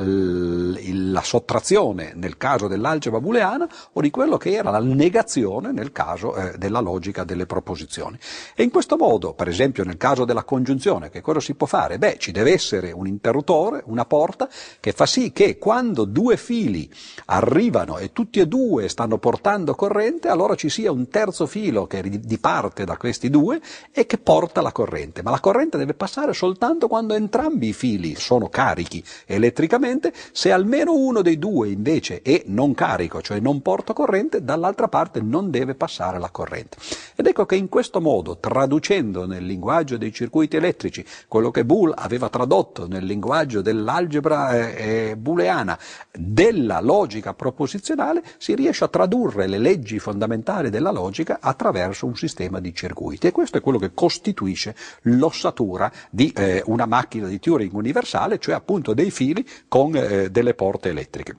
[1.13, 6.35] la sottrazione nel caso dell'algebra booleana o di quello che era la negazione nel caso
[6.35, 8.19] eh, della logica delle proposizioni.
[8.55, 11.99] E in questo modo, per esempio nel caso della congiunzione, che cosa si può fare?
[11.99, 14.49] Beh, ci deve essere un interruttore, una porta,
[14.81, 16.91] che fa sì che quando due fili
[17.27, 22.03] arrivano e tutti e due stanno portando corrente, allora ci sia un terzo filo che
[22.03, 23.61] diparte da questi due
[23.93, 25.23] e che porta la corrente.
[25.23, 30.51] Ma la corrente deve passare soltanto quando entrambi i fili sono carichi elettricamente corrente, se
[30.51, 35.51] almeno uno dei due invece è non carico, cioè non porta corrente, dall'altra parte non
[35.51, 36.77] deve passare la corrente.
[37.15, 41.95] Ed ecco che in questo modo, traducendo nel linguaggio dei circuiti elettrici quello che Boole
[41.97, 45.79] aveva tradotto nel linguaggio dell'algebra eh, eh, booleana,
[46.11, 52.61] della logica proposizionale, si riesce a tradurre le leggi fondamentali della logica attraverso un sistema
[52.61, 53.27] di circuiti.
[53.27, 58.55] E questo è quello che costituisce l'ossatura di eh, una macchina di Turing universale, cioè
[58.55, 61.37] appunto dei fili con eh, delle porte elettriche.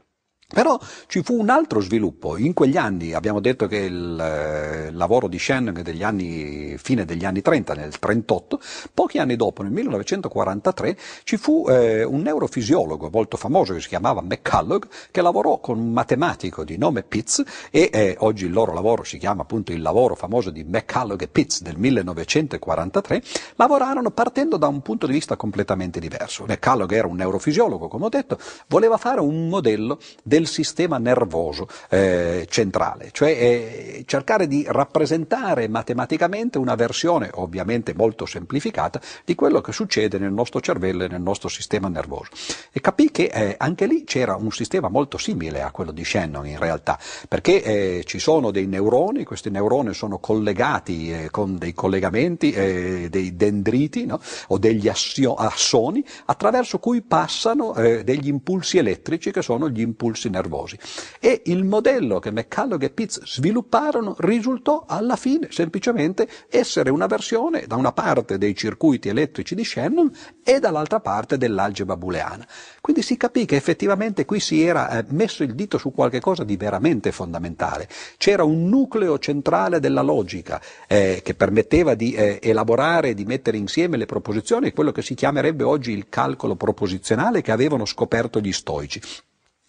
[0.53, 2.37] Però ci fu un altro sviluppo.
[2.37, 7.25] In quegli anni, abbiamo detto che il eh, lavoro di Shannon degli anni, fine degli
[7.25, 8.59] anni 30, nel 38,
[8.93, 14.21] pochi anni dopo, nel 1943, ci fu eh, un neurofisiologo molto famoso che si chiamava
[14.21, 19.03] McCulloch, che lavorò con un matematico di nome Pitts e eh, oggi il loro lavoro
[19.03, 23.23] si chiama appunto il lavoro famoso di McCulloch e Pitts del 1943,
[23.55, 26.45] lavorarono partendo da un punto di vista completamente diverso.
[26.47, 28.37] McCulloch era un neurofisiologo, come ho detto,
[28.67, 35.69] voleva fare un modello del del sistema nervoso eh, centrale, cioè eh, cercare di rappresentare
[35.69, 41.21] matematicamente una versione ovviamente molto semplificata di quello che succede nel nostro cervello e nel
[41.21, 42.31] nostro sistema nervoso.
[42.71, 46.45] E capì che eh, anche lì c'era un sistema molto simile a quello di Shannon
[46.45, 51.73] in realtà, perché eh, ci sono dei neuroni, questi neuroni sono collegati eh, con dei
[51.73, 54.19] collegamenti, eh, dei dendriti no?
[54.47, 60.77] o degli assio- assoni attraverso cui passano degli impulsi elettrici che sono gli impulsi nervosi.
[61.19, 67.65] E il modello che McCulloch e Pitts svilupparono risultò alla fine semplicemente essere una versione
[67.67, 70.11] da una parte dei circuiti elettrici di Shannon
[70.43, 72.47] e dall'altra parte dell'algebra booleana.
[72.81, 76.43] Quindi si capì che effettivamente qui si era eh, messo il dito su qualche cosa
[76.43, 77.87] di veramente fondamentale.
[78.17, 83.97] C'era un nucleo centrale della logica eh, che permetteva di eh, elaborare, di mettere insieme
[83.97, 89.01] le proposizioni, quello che si chiamerebbe oggi il calcolo proposizionale che avevano scoperto gli stoici.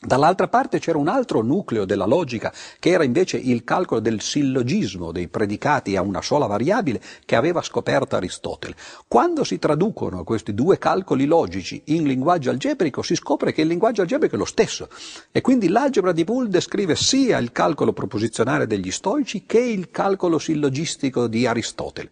[0.05, 5.13] Dall'altra parte c'era un altro nucleo della logica, che era invece il calcolo del sillogismo
[5.13, 8.75] dei predicati a una sola variabile che aveva scoperto Aristotele.
[9.09, 14.03] Quando si traducono questi due calcoli logici in linguaggio algebrico, si scopre che il linguaggio
[14.03, 14.89] algebrico è lo stesso.
[15.33, 20.39] E quindi l'algebra di Boole descrive sia il calcolo proposizionale degli stoici che il calcolo
[20.39, 22.11] sillogistico di Aristotele.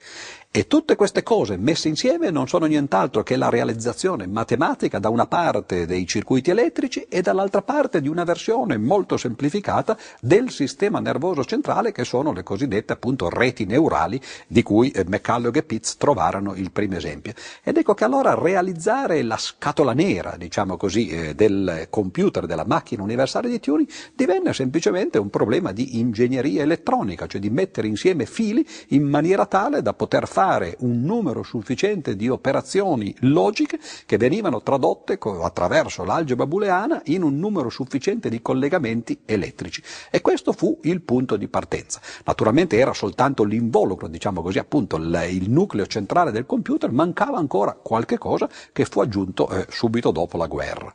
[0.55, 5.27] E tutte queste cose messe insieme non sono nient'altro che la realizzazione matematica da una
[5.27, 11.43] parte dei circuiti elettrici e dall'altra parte di una versione molto semplificata del sistema nervoso
[11.43, 16.55] centrale che sono le cosiddette appunto reti neurali di cui eh, McCulloch e Pitts trovarono
[16.55, 17.33] il primo esempio.
[17.63, 23.03] Ed ecco che allora realizzare la scatola nera, diciamo così, eh, del computer, della macchina
[23.03, 28.69] universale di Turing divenne semplicemente un problema di ingegneria elettronica, cioè di mettere insieme fili
[28.89, 34.61] in maniera tale da poter fare fare un numero sufficiente di operazioni logiche che venivano
[34.61, 39.81] tradotte attraverso l'algebra booleana in un numero sufficiente di collegamenti elettrici.
[40.11, 42.01] E questo fu il punto di partenza.
[42.25, 48.19] Naturalmente era soltanto l'involucro, diciamo così, appunto il nucleo centrale del computer, mancava ancora qualche
[48.19, 50.93] cosa che fu aggiunto eh, subito dopo la guerra.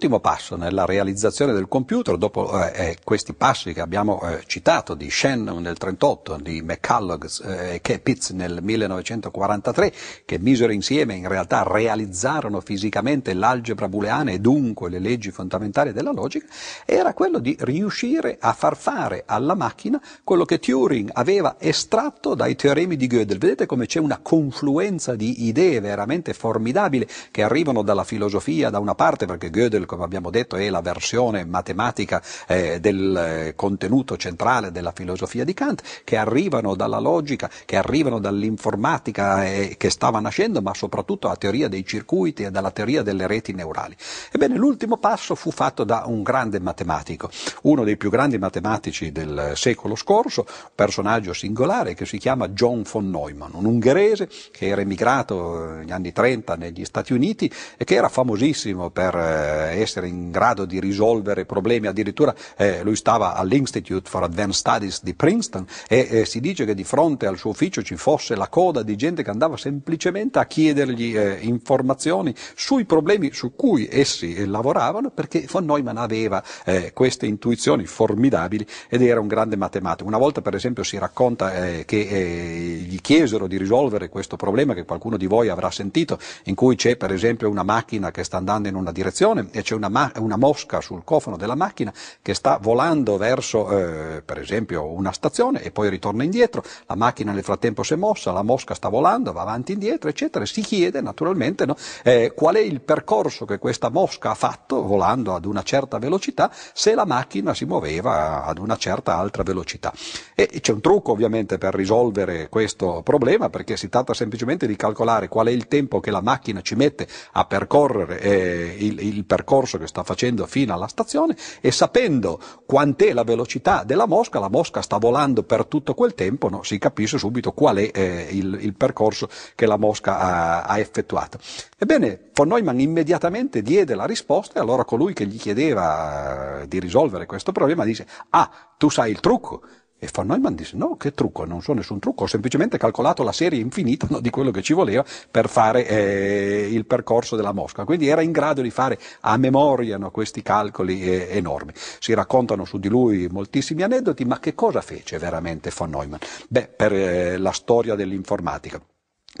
[0.00, 4.94] L'ultimo passo nella realizzazione del computer, dopo eh, eh questi passi che abbiamo eh, citato
[4.94, 9.92] di Shannon nel 1938, di McCulloch e eh, Pitts nel 1943,
[10.24, 16.12] che misero insieme, in realtà realizzarono fisicamente l'algebra booleana e dunque le leggi fondamentali della
[16.12, 16.46] logica,
[16.84, 22.54] era quello di riuscire a far fare alla macchina quello che Turing aveva estratto dai
[22.54, 23.38] teoremi di Gödel.
[23.38, 28.94] Vedete come c'è una confluenza di idee veramente formidabile che arrivano dalla filosofia da una
[28.94, 34.70] parte, perché Gödel come abbiamo detto, è la versione matematica eh, del eh, contenuto centrale
[34.70, 40.60] della filosofia di Kant, che arrivano dalla logica, che arrivano dall'informatica eh, che stava nascendo,
[40.60, 43.96] ma soprattutto dalla teoria dei circuiti e dalla teoria delle reti neurali.
[44.30, 47.30] Ebbene, l'ultimo passo fu fatto da un grande matematico,
[47.62, 53.08] uno dei più grandi matematici del secolo scorso, personaggio singolare che si chiama John von
[53.08, 58.08] Neumann, un ungherese che era emigrato negli anni 30 negli Stati Uniti e che era
[58.08, 64.22] famosissimo per eh, essere in grado di risolvere problemi, addirittura eh, lui stava all'Institute for
[64.22, 67.96] Advanced Studies di Princeton e eh, si dice che di fronte al suo ufficio ci
[67.96, 73.54] fosse la coda di gente che andava semplicemente a chiedergli eh, informazioni sui problemi su
[73.54, 79.26] cui essi eh, lavoravano perché von Neumann aveva eh, queste intuizioni formidabili ed era un
[79.26, 80.08] grande matematico.
[80.08, 84.84] Una volta per esempio si racconta eh, che gli chiesero di risolvere questo problema che
[84.84, 88.68] qualcuno di voi avrà sentito in cui c'è per esempio una macchina che sta andando
[88.68, 91.92] in una direzione e c'è una, ma- una, mosca sul cofano della macchina
[92.22, 97.32] che sta volando verso, eh, per esempio, una stazione e poi ritorna indietro, la macchina
[97.32, 100.62] nel frattempo si è mossa, la mosca sta volando, va avanti e indietro, eccetera, si
[100.62, 105.44] chiede naturalmente no, eh, qual è il percorso che questa mosca ha fatto volando ad
[105.44, 109.92] una certa velocità se la macchina si muoveva ad una certa altra velocità.
[110.34, 115.28] E c'è un trucco ovviamente per risolvere questo problema perché si tratta semplicemente di calcolare
[115.28, 119.56] qual è il tempo che la macchina ci mette a percorrere eh, il, il percorso
[119.58, 124.48] percorso che sta facendo fino alla stazione e sapendo quant'è la velocità della mosca, la
[124.48, 126.62] mosca sta volando per tutto quel tempo, no?
[126.62, 131.38] si capisce subito qual è eh, il, il, percorso che la mosca ha, ha effettuato.
[131.76, 137.26] Ebbene, von Neumann immediatamente diede la risposta e allora colui che gli chiedeva di risolvere
[137.26, 139.62] questo problema dice, ah, tu sai il trucco,
[140.00, 143.32] E von Neumann disse no, che trucco, non so nessun trucco, ho semplicemente calcolato la
[143.32, 147.84] serie infinita no, di quello che ci voleva per fare eh, il percorso della Mosca.
[147.84, 151.72] Quindi era in grado di fare a memoria no, questi calcoli eh, enormi.
[151.74, 156.20] Si raccontano su di lui moltissimi aneddoti, ma che cosa fece veramente von Neumann?
[156.48, 158.80] Beh, per eh, la storia dell'informatica.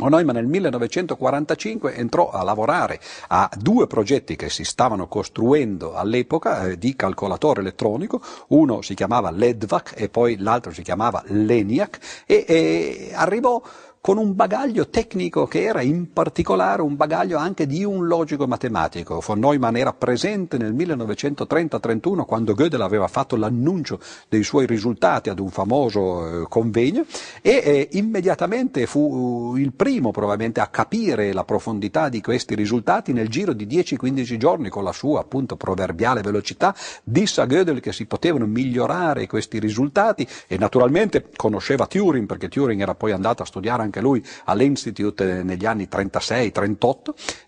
[0.06, 6.78] Neumann nel 1945 entrò a lavorare a due progetti che si stavano costruendo all'epoca eh,
[6.78, 13.10] di calcolatore elettronico, uno si chiamava LEDVAC e poi l'altro si chiamava LENIAC e, e
[13.14, 13.60] arrivò
[14.08, 19.22] con un bagaglio tecnico che era in particolare un bagaglio anche di un logico matematico.
[19.22, 24.00] Von Neumann era presente nel 1930-31 quando Gödel aveva fatto l'annuncio
[24.30, 27.04] dei suoi risultati ad un famoso eh, convegno
[27.42, 33.28] e eh, immediatamente fu il primo probabilmente a capire la profondità di questi risultati nel
[33.28, 38.06] giro di 10-15 giorni con la sua appunto proverbiale velocità disse a Gödel che si
[38.06, 43.82] potevano migliorare questi risultati e naturalmente conosceva Turing perché Turing era poi andato a studiare
[43.82, 46.96] anche lui all'Institute negli anni 36-38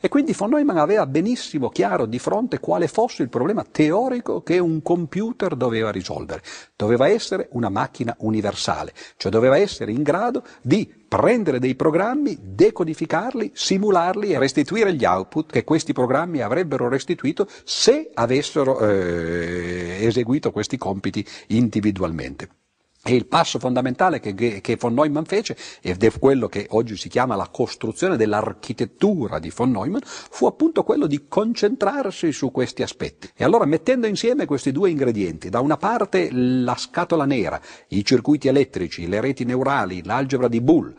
[0.01, 4.59] e quindi von Neumann aveva benissimo chiaro di fronte quale fosse il problema teorico che
[4.59, 6.43] un computer doveva risolvere.
[6.77, 13.51] Doveva essere una macchina universale, cioè doveva essere in grado di prendere dei programmi, decodificarli,
[13.53, 20.77] simularli e restituire gli output che questi programmi avrebbero restituito se avessero eh, eseguito questi
[20.77, 22.60] compiti individualmente.
[23.03, 27.09] E il passo fondamentale che, che, von Neumann fece, ed è quello che oggi si
[27.09, 33.31] chiama la costruzione dell'architettura di von Neumann, fu appunto quello di concentrarsi su questi aspetti.
[33.35, 38.49] E allora mettendo insieme questi due ingredienti, da una parte la scatola nera, i circuiti
[38.49, 40.95] elettrici, le reti neurali, l'algebra di Boole,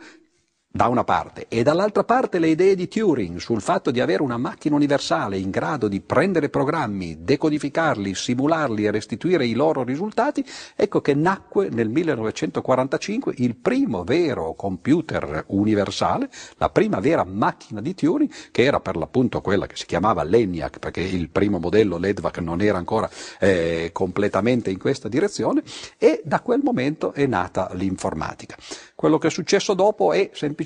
[0.74, 4.38] da una parte e dall'altra parte le idee di Turing sul fatto di avere una
[4.38, 10.42] macchina universale in grado di prendere programmi, decodificarli, simularli e restituire i loro risultati,
[10.74, 17.94] ecco che nacque nel 1945 il primo vero computer universale, la prima vera macchina di
[17.94, 22.38] Turing, che era per l'appunto quella che si chiamava l'ENIAC, perché il primo modello l'EDVAC
[22.38, 25.62] non era ancora eh, completamente in questa direzione,
[25.98, 28.56] e da quel momento è nata l'informatica.
[28.94, 30.60] Quello che è successo dopo è semplicemente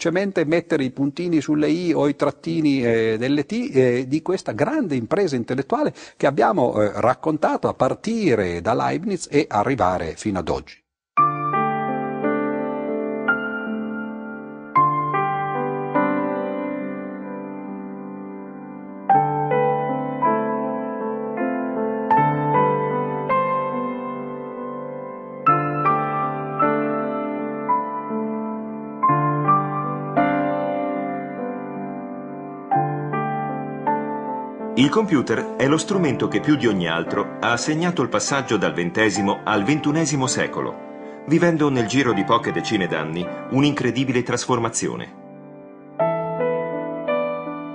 [0.45, 4.95] mettere i puntini sulle i o i trattini eh, delle t eh, di questa grande
[4.95, 10.86] impresa intellettuale che abbiamo eh, raccontato a partire da Leibniz e arrivare fino ad oggi.
[34.87, 38.73] Il computer è lo strumento che più di ogni altro ha segnato il passaggio dal
[38.73, 45.15] XX al XXI secolo, vivendo nel giro di poche decine d'anni un'incredibile trasformazione.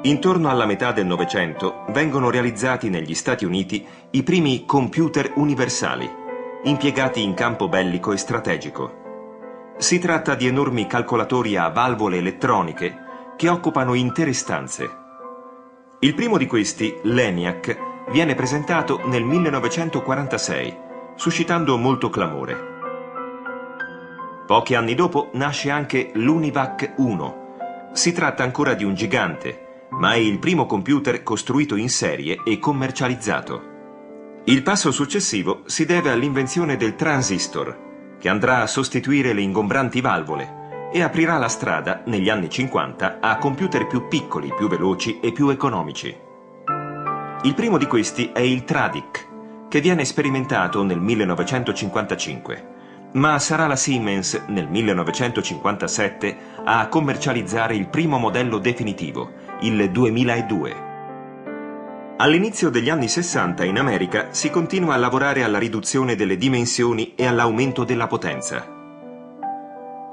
[0.03, 6.09] Intorno alla metà del Novecento vengono realizzati negli Stati Uniti i primi computer universali,
[6.63, 9.73] impiegati in campo bellico e strategico.
[9.77, 12.97] Si tratta di enormi calcolatori a valvole elettroniche
[13.35, 14.99] che occupano intere stanze
[16.03, 20.77] il primo di questi, l'ENIAC, viene presentato nel 1946,
[21.15, 22.69] suscitando molto clamore.
[24.47, 27.89] Pochi anni dopo nasce anche l'UNIVAC 1.
[27.93, 32.57] Si tratta ancora di un gigante, ma è il primo computer costruito in serie e
[32.57, 33.69] commercializzato.
[34.45, 40.60] Il passo successivo si deve all'invenzione del transistor, che andrà a sostituire le ingombranti valvole
[40.91, 45.49] e aprirà la strada negli anni 50 a computer più piccoli, più veloci e più
[45.49, 46.15] economici.
[47.43, 49.27] Il primo di questi è il Tradic,
[49.67, 52.67] che viene sperimentato nel 1955,
[53.13, 59.31] ma sarà la Siemens nel 1957 a commercializzare il primo modello definitivo,
[59.61, 60.89] il 2002.
[62.17, 67.25] All'inizio degli anni 60 in America si continua a lavorare alla riduzione delle dimensioni e
[67.25, 68.80] all'aumento della potenza.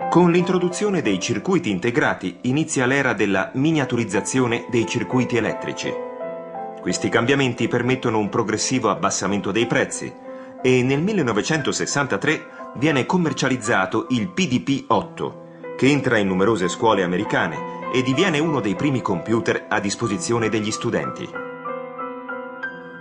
[0.08, 5.92] Con l'introduzione dei circuiti integrati inizia l'era della miniaturizzazione dei circuiti elettrici.
[6.80, 10.10] Questi cambiamenti permettono un progressivo abbassamento dei prezzi
[10.62, 12.46] e nel 1963
[12.76, 19.02] viene commercializzato il PDP-8, che entra in numerose scuole americane e diviene uno dei primi
[19.02, 21.28] computer a disposizione degli studenti.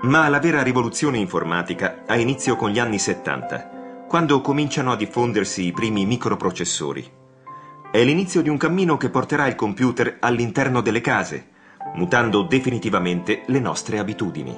[0.01, 3.76] Ma la vera rivoluzione informatica ha inizio con gli anni 70
[4.08, 7.12] quando cominciano a diffondersi i primi microprocessori.
[7.91, 11.49] È l'inizio di un cammino che porterà il computer all'interno delle case,
[11.95, 14.58] mutando definitivamente le nostre abitudini.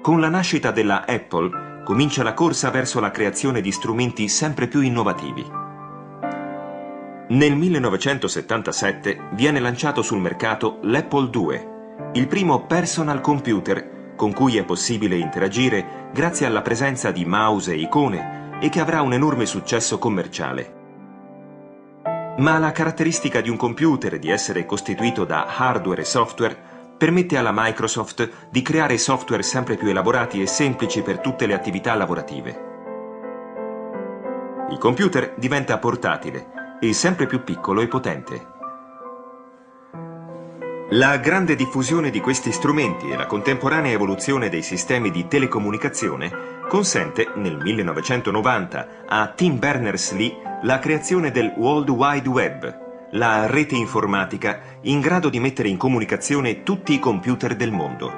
[0.00, 4.80] Con la nascita della Apple, comincia la corsa verso la creazione di strumenti sempre più
[4.80, 5.44] innovativi.
[7.28, 11.70] Nel 1977 viene lanciato sul mercato l'Apple II,
[12.12, 17.80] il primo personal computer con cui è possibile interagire grazie alla presenza di mouse e
[17.80, 20.74] icone e che avrà un enorme successo commerciale.
[22.36, 26.56] Ma la caratteristica di un computer di essere costituito da hardware e software
[26.96, 31.92] permette alla Microsoft di creare software sempre più elaborati e semplici per tutte le attività
[31.96, 32.70] lavorative.
[34.70, 38.51] Il computer diventa portatile e sempre più piccolo e potente.
[40.94, 47.32] La grande diffusione di questi strumenti e la contemporanea evoluzione dei sistemi di telecomunicazione consente
[47.36, 55.00] nel 1990 a Tim Berners-Lee la creazione del World Wide Web, la rete informatica in
[55.00, 58.12] grado di mettere in comunicazione tutti i computer del mondo.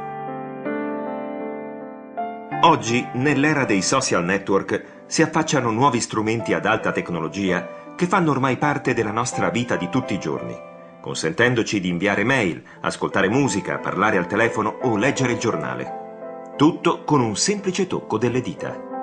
[2.62, 8.56] Oggi, nell'era dei social network, si affacciano nuovi strumenti ad alta tecnologia che fanno ormai
[8.56, 10.72] parte della nostra vita di tutti i giorni,
[11.04, 16.54] consentendoci di inviare mail, ascoltare musica, parlare al telefono o leggere il giornale.
[16.56, 18.93] Tutto con un semplice tocco delle dita.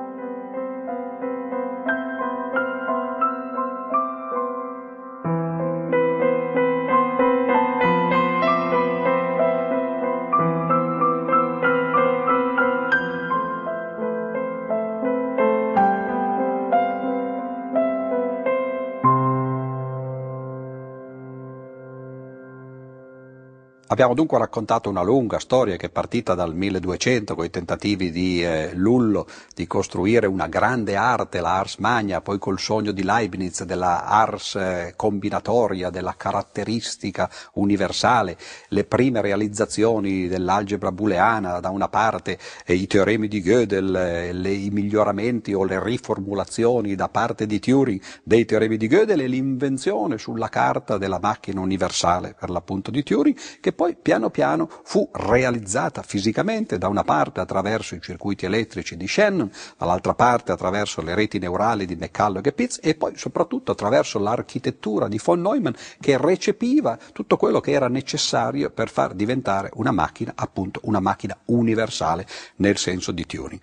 [23.92, 28.42] Abbiamo dunque raccontato una lunga storia che è partita dal 1200 con i tentativi di
[28.42, 33.66] eh, Lullo di costruire una grande arte, la ars magna, poi col sogno di Leibniz
[33.66, 38.38] della ars eh, combinatoria, della caratteristica universale,
[38.70, 44.52] le prime realizzazioni dell'algebra booleana da una parte, eh, i teoremi di Gödel, eh, le,
[44.52, 50.18] i miglioramenti o le riformulazioni da parte di Turing dei teoremi di Gödel e l'invenzione
[50.18, 56.04] sulla carta della macchina universale per l'appunto di Turing che poi piano piano fu realizzata
[56.04, 61.40] fisicamente da una parte attraverso i circuiti elettrici di Shannon, dall'altra parte attraverso le reti
[61.40, 66.96] neurali di McCulloch e Pitts e poi soprattutto attraverso l'architettura di von Neumann che recepiva
[67.12, 72.28] tutto quello che era necessario per far diventare una macchina, appunto una macchina universale
[72.58, 73.62] nel senso di Turing.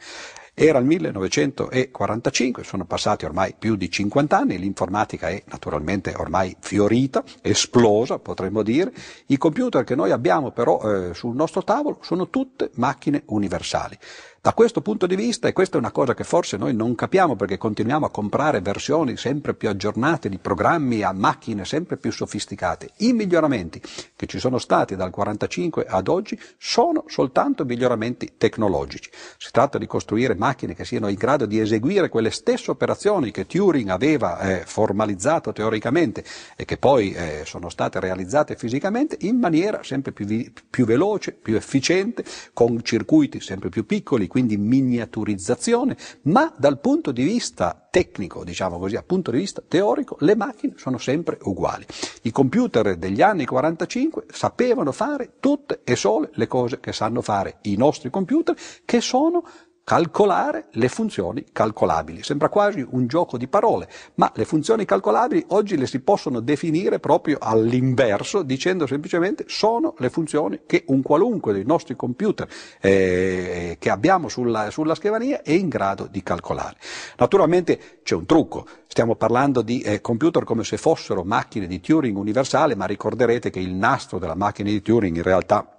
[0.60, 7.22] Era il 1945, sono passati ormai più di 50 anni, l'informatica è naturalmente ormai fiorita,
[7.42, 8.92] esplosa potremmo dire,
[9.26, 13.96] i computer che noi abbiamo però eh, sul nostro tavolo sono tutte macchine universali.
[14.40, 17.34] Da questo punto di vista, e questa è una cosa che forse noi non capiamo
[17.34, 22.90] perché continuiamo a comprare versioni sempre più aggiornate di programmi a macchine sempre più sofisticate,
[22.98, 23.82] i miglioramenti
[24.14, 29.10] che ci sono stati dal 1945 ad oggi sono soltanto miglioramenti tecnologici.
[29.38, 33.44] Si tratta di costruire macchine che siano in grado di eseguire quelle stesse operazioni che
[33.46, 36.22] Turing aveva eh, formalizzato teoricamente
[36.54, 40.26] e che poi eh, sono state realizzate fisicamente in maniera sempre più,
[40.70, 47.24] più veloce, più efficiente, con circuiti sempre più piccoli, quindi miniaturizzazione, ma dal punto di
[47.24, 51.84] vista tecnico, diciamo così, dal punto di vista teorico, le macchine sono sempre uguali.
[52.22, 57.58] I computer degli anni 45 sapevano fare tutte e sole le cose che sanno fare
[57.62, 59.42] i nostri computer, che sono
[59.88, 62.22] calcolare le funzioni calcolabili.
[62.22, 66.98] Sembra quasi un gioco di parole, ma le funzioni calcolabili oggi le si possono definire
[66.98, 72.46] proprio all'inverso, dicendo semplicemente sono le funzioni che un qualunque dei nostri computer
[72.82, 76.76] eh, che abbiamo sulla, sulla, scrivania è in grado di calcolare.
[77.16, 82.18] Naturalmente c'è un trucco, stiamo parlando di eh, computer come se fossero macchine di Turing
[82.18, 85.77] universale, ma ricorderete che il nastro della macchina di Turing in realtà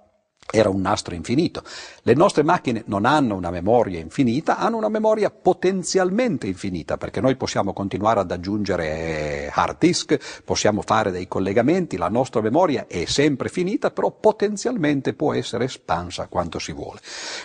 [0.50, 1.62] era un nastro infinito.
[2.02, 7.36] Le nostre macchine non hanno una memoria infinita, hanno una memoria potenzialmente infinita, perché noi
[7.36, 13.04] possiamo continuare ad aggiungere eh, hard disk, possiamo fare dei collegamenti, la nostra memoria è
[13.04, 17.00] sempre finita, però potenzialmente può essere espansa quanto si vuole.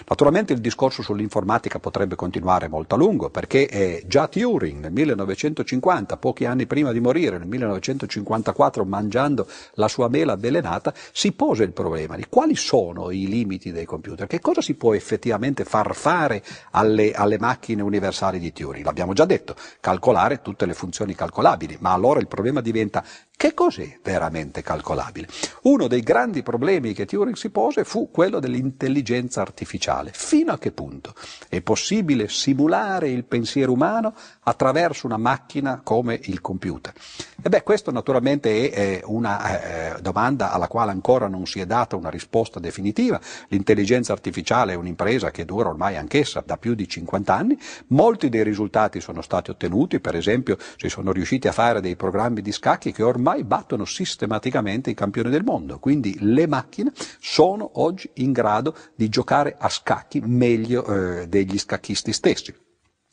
[0.07, 6.17] Naturalmente il discorso sull'informatica potrebbe continuare molto a lungo, perché eh, già Turing nel 1950,
[6.17, 11.71] pochi anni prima di morire, nel 1954, mangiando la sua mela avvelenata, si pose il
[11.71, 14.25] problema di quali sono sono i limiti dei computer?
[14.25, 16.41] Che cosa si può effettivamente far fare
[16.71, 18.85] alle, alle macchine universali di Turing?
[18.85, 23.03] L'abbiamo già detto, calcolare tutte le funzioni calcolabili, ma allora il problema diventa
[23.37, 25.27] che cos'è veramente calcolabile?
[25.63, 30.11] Uno dei grandi problemi che Turing si pose fu quello dell'intelligenza artificiale.
[30.13, 31.13] Fino a che punto
[31.49, 34.13] è possibile simulare il pensiero umano
[34.43, 36.93] attraverso una macchina come il computer?
[37.41, 41.97] E beh, questo naturalmente è una eh, domanda alla quale ancora non si è data
[41.97, 43.19] una risposta definitiva.
[43.49, 47.59] L'intelligenza artificiale è un'impresa che dura ormai anch'essa da più di 50 anni.
[47.87, 52.41] Molti dei risultati sono stati ottenuti, per esempio si sono riusciti a fare dei programmi
[52.41, 55.79] di scacchi che ormai battono sistematicamente i campioni del mondo.
[55.79, 62.13] Quindi le macchine sono oggi in grado di giocare a scacchi meglio eh, degli scacchisti
[62.13, 62.64] stessi.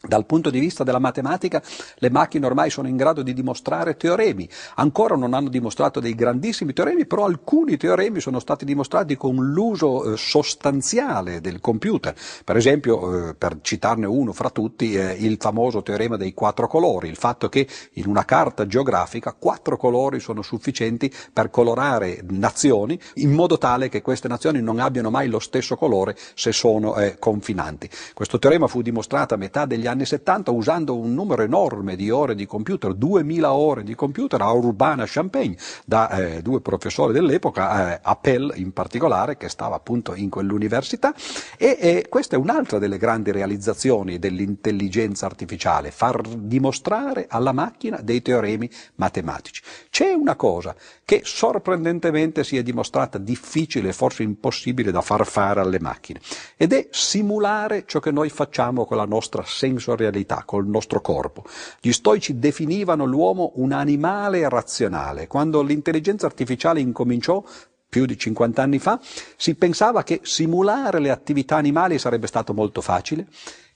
[0.05, 1.63] Dal punto di vista della matematica,
[1.99, 4.49] le macchine ormai sono in grado di dimostrare teoremi.
[4.75, 10.13] Ancora non hanno dimostrato dei grandissimi teoremi, però alcuni teoremi sono stati dimostrati con l'uso
[10.13, 12.17] eh, sostanziale del computer.
[12.45, 17.09] Per esempio, eh, per citarne uno fra tutti, eh, il famoso teorema dei quattro colori,
[17.09, 23.31] il fatto che in una carta geografica quattro colori sono sufficienti per colorare nazioni in
[23.31, 27.89] modo tale che queste nazioni non abbiano mai lo stesso colore se sono confinanti.
[28.15, 32.11] Questo teorema fu dimostrato a metà degli anni anni 70 usando un numero enorme di
[32.11, 35.55] ore di computer, 2000 ore di computer a Urbana-Champaign,
[35.85, 41.15] da eh, due professori dell'epoca, eh, Appel in particolare, che stava appunto in quell'università,
[41.57, 48.23] e eh, questa è un'altra delle grandi realizzazioni dell'intelligenza artificiale, far dimostrare alla macchina dei
[48.23, 49.63] teoremi matematici.
[49.91, 50.75] C'è una cosa
[51.05, 56.21] che sorprendentemente si è dimostrata difficile, forse impossibile da far fare alle macchine,
[56.57, 59.45] ed è simulare ciò che noi facciamo con la nostra
[59.83, 61.45] sensibilità sensorialità, col nostro corpo.
[61.81, 65.27] Gli stoici definivano l'uomo un animale razionale.
[65.27, 67.43] Quando l'intelligenza artificiale incominciò,
[67.89, 68.99] più di 50 anni fa,
[69.37, 73.27] si pensava che simulare le attività animali sarebbe stato molto facile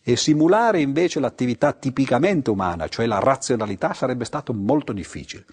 [0.03, 5.45] e simulare invece l'attività tipicamente umana, cioè la razionalità, sarebbe stato molto difficile.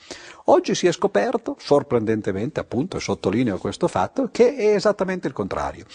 [0.45, 5.85] Oggi si è scoperto, sorprendentemente appunto, e sottolineo questo fatto, che è esattamente il contrario.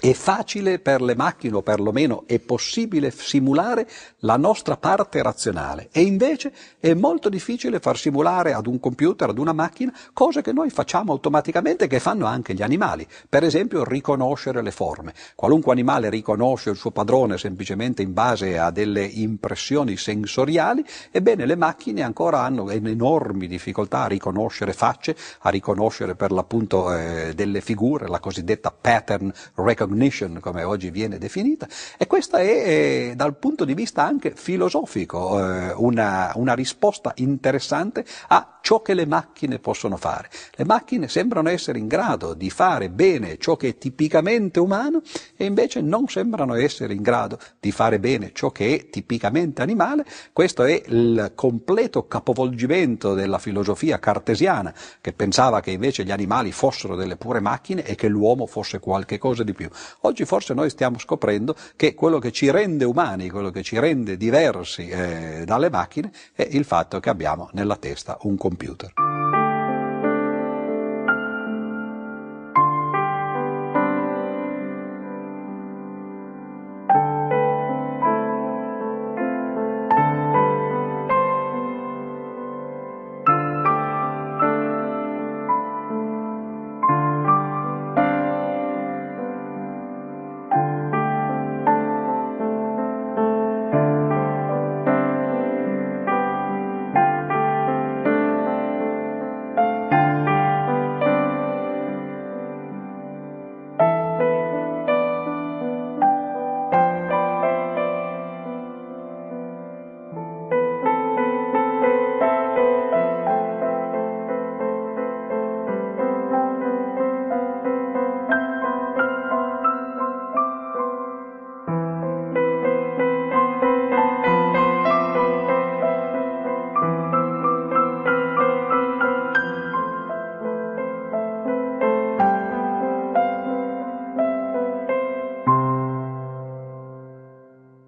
[0.00, 3.88] È facile per le macchine, o perlomeno è possibile simulare
[4.18, 9.38] la nostra parte razionale e invece è molto difficile far simulare ad un computer, ad
[9.38, 13.04] una macchina, cose che noi facciamo automaticamente e che fanno anche gli animali.
[13.28, 15.14] Per esempio riconoscere le forme.
[15.34, 21.56] Qualunque animale riconosce il suo padrone semplicemente in base a delle impressioni sensoriali, ebbene le
[21.56, 28.06] macchine ancora hanno enormi difficoltà a riconoscere facce, a riconoscere per l'appunto eh, delle figure,
[28.06, 31.66] la cosiddetta pattern recognition recognition, come oggi viene definita,
[31.96, 38.58] e questa è, dal punto di vista anche filosofico, eh, una, una risposta interessante a
[38.60, 40.28] ciò che le macchine possono fare.
[40.54, 45.00] Le macchine sembrano essere in grado di fare bene ciò che è tipicamente umano
[45.36, 50.04] e invece non sembrano essere in grado di fare bene ciò che è tipicamente animale.
[50.34, 56.94] Questo è il completo capovolgimento della filosofia cartesiana che pensava che invece gli animali fossero
[56.94, 59.68] delle pure macchine e che l'uomo fosse qualche cosa di più.
[60.00, 64.16] Oggi forse noi stiamo scoprendo che quello che ci rende umani, quello che ci rende
[64.16, 68.92] diversi eh, dalle macchine è il fatto che abbiamo nella testa un computer.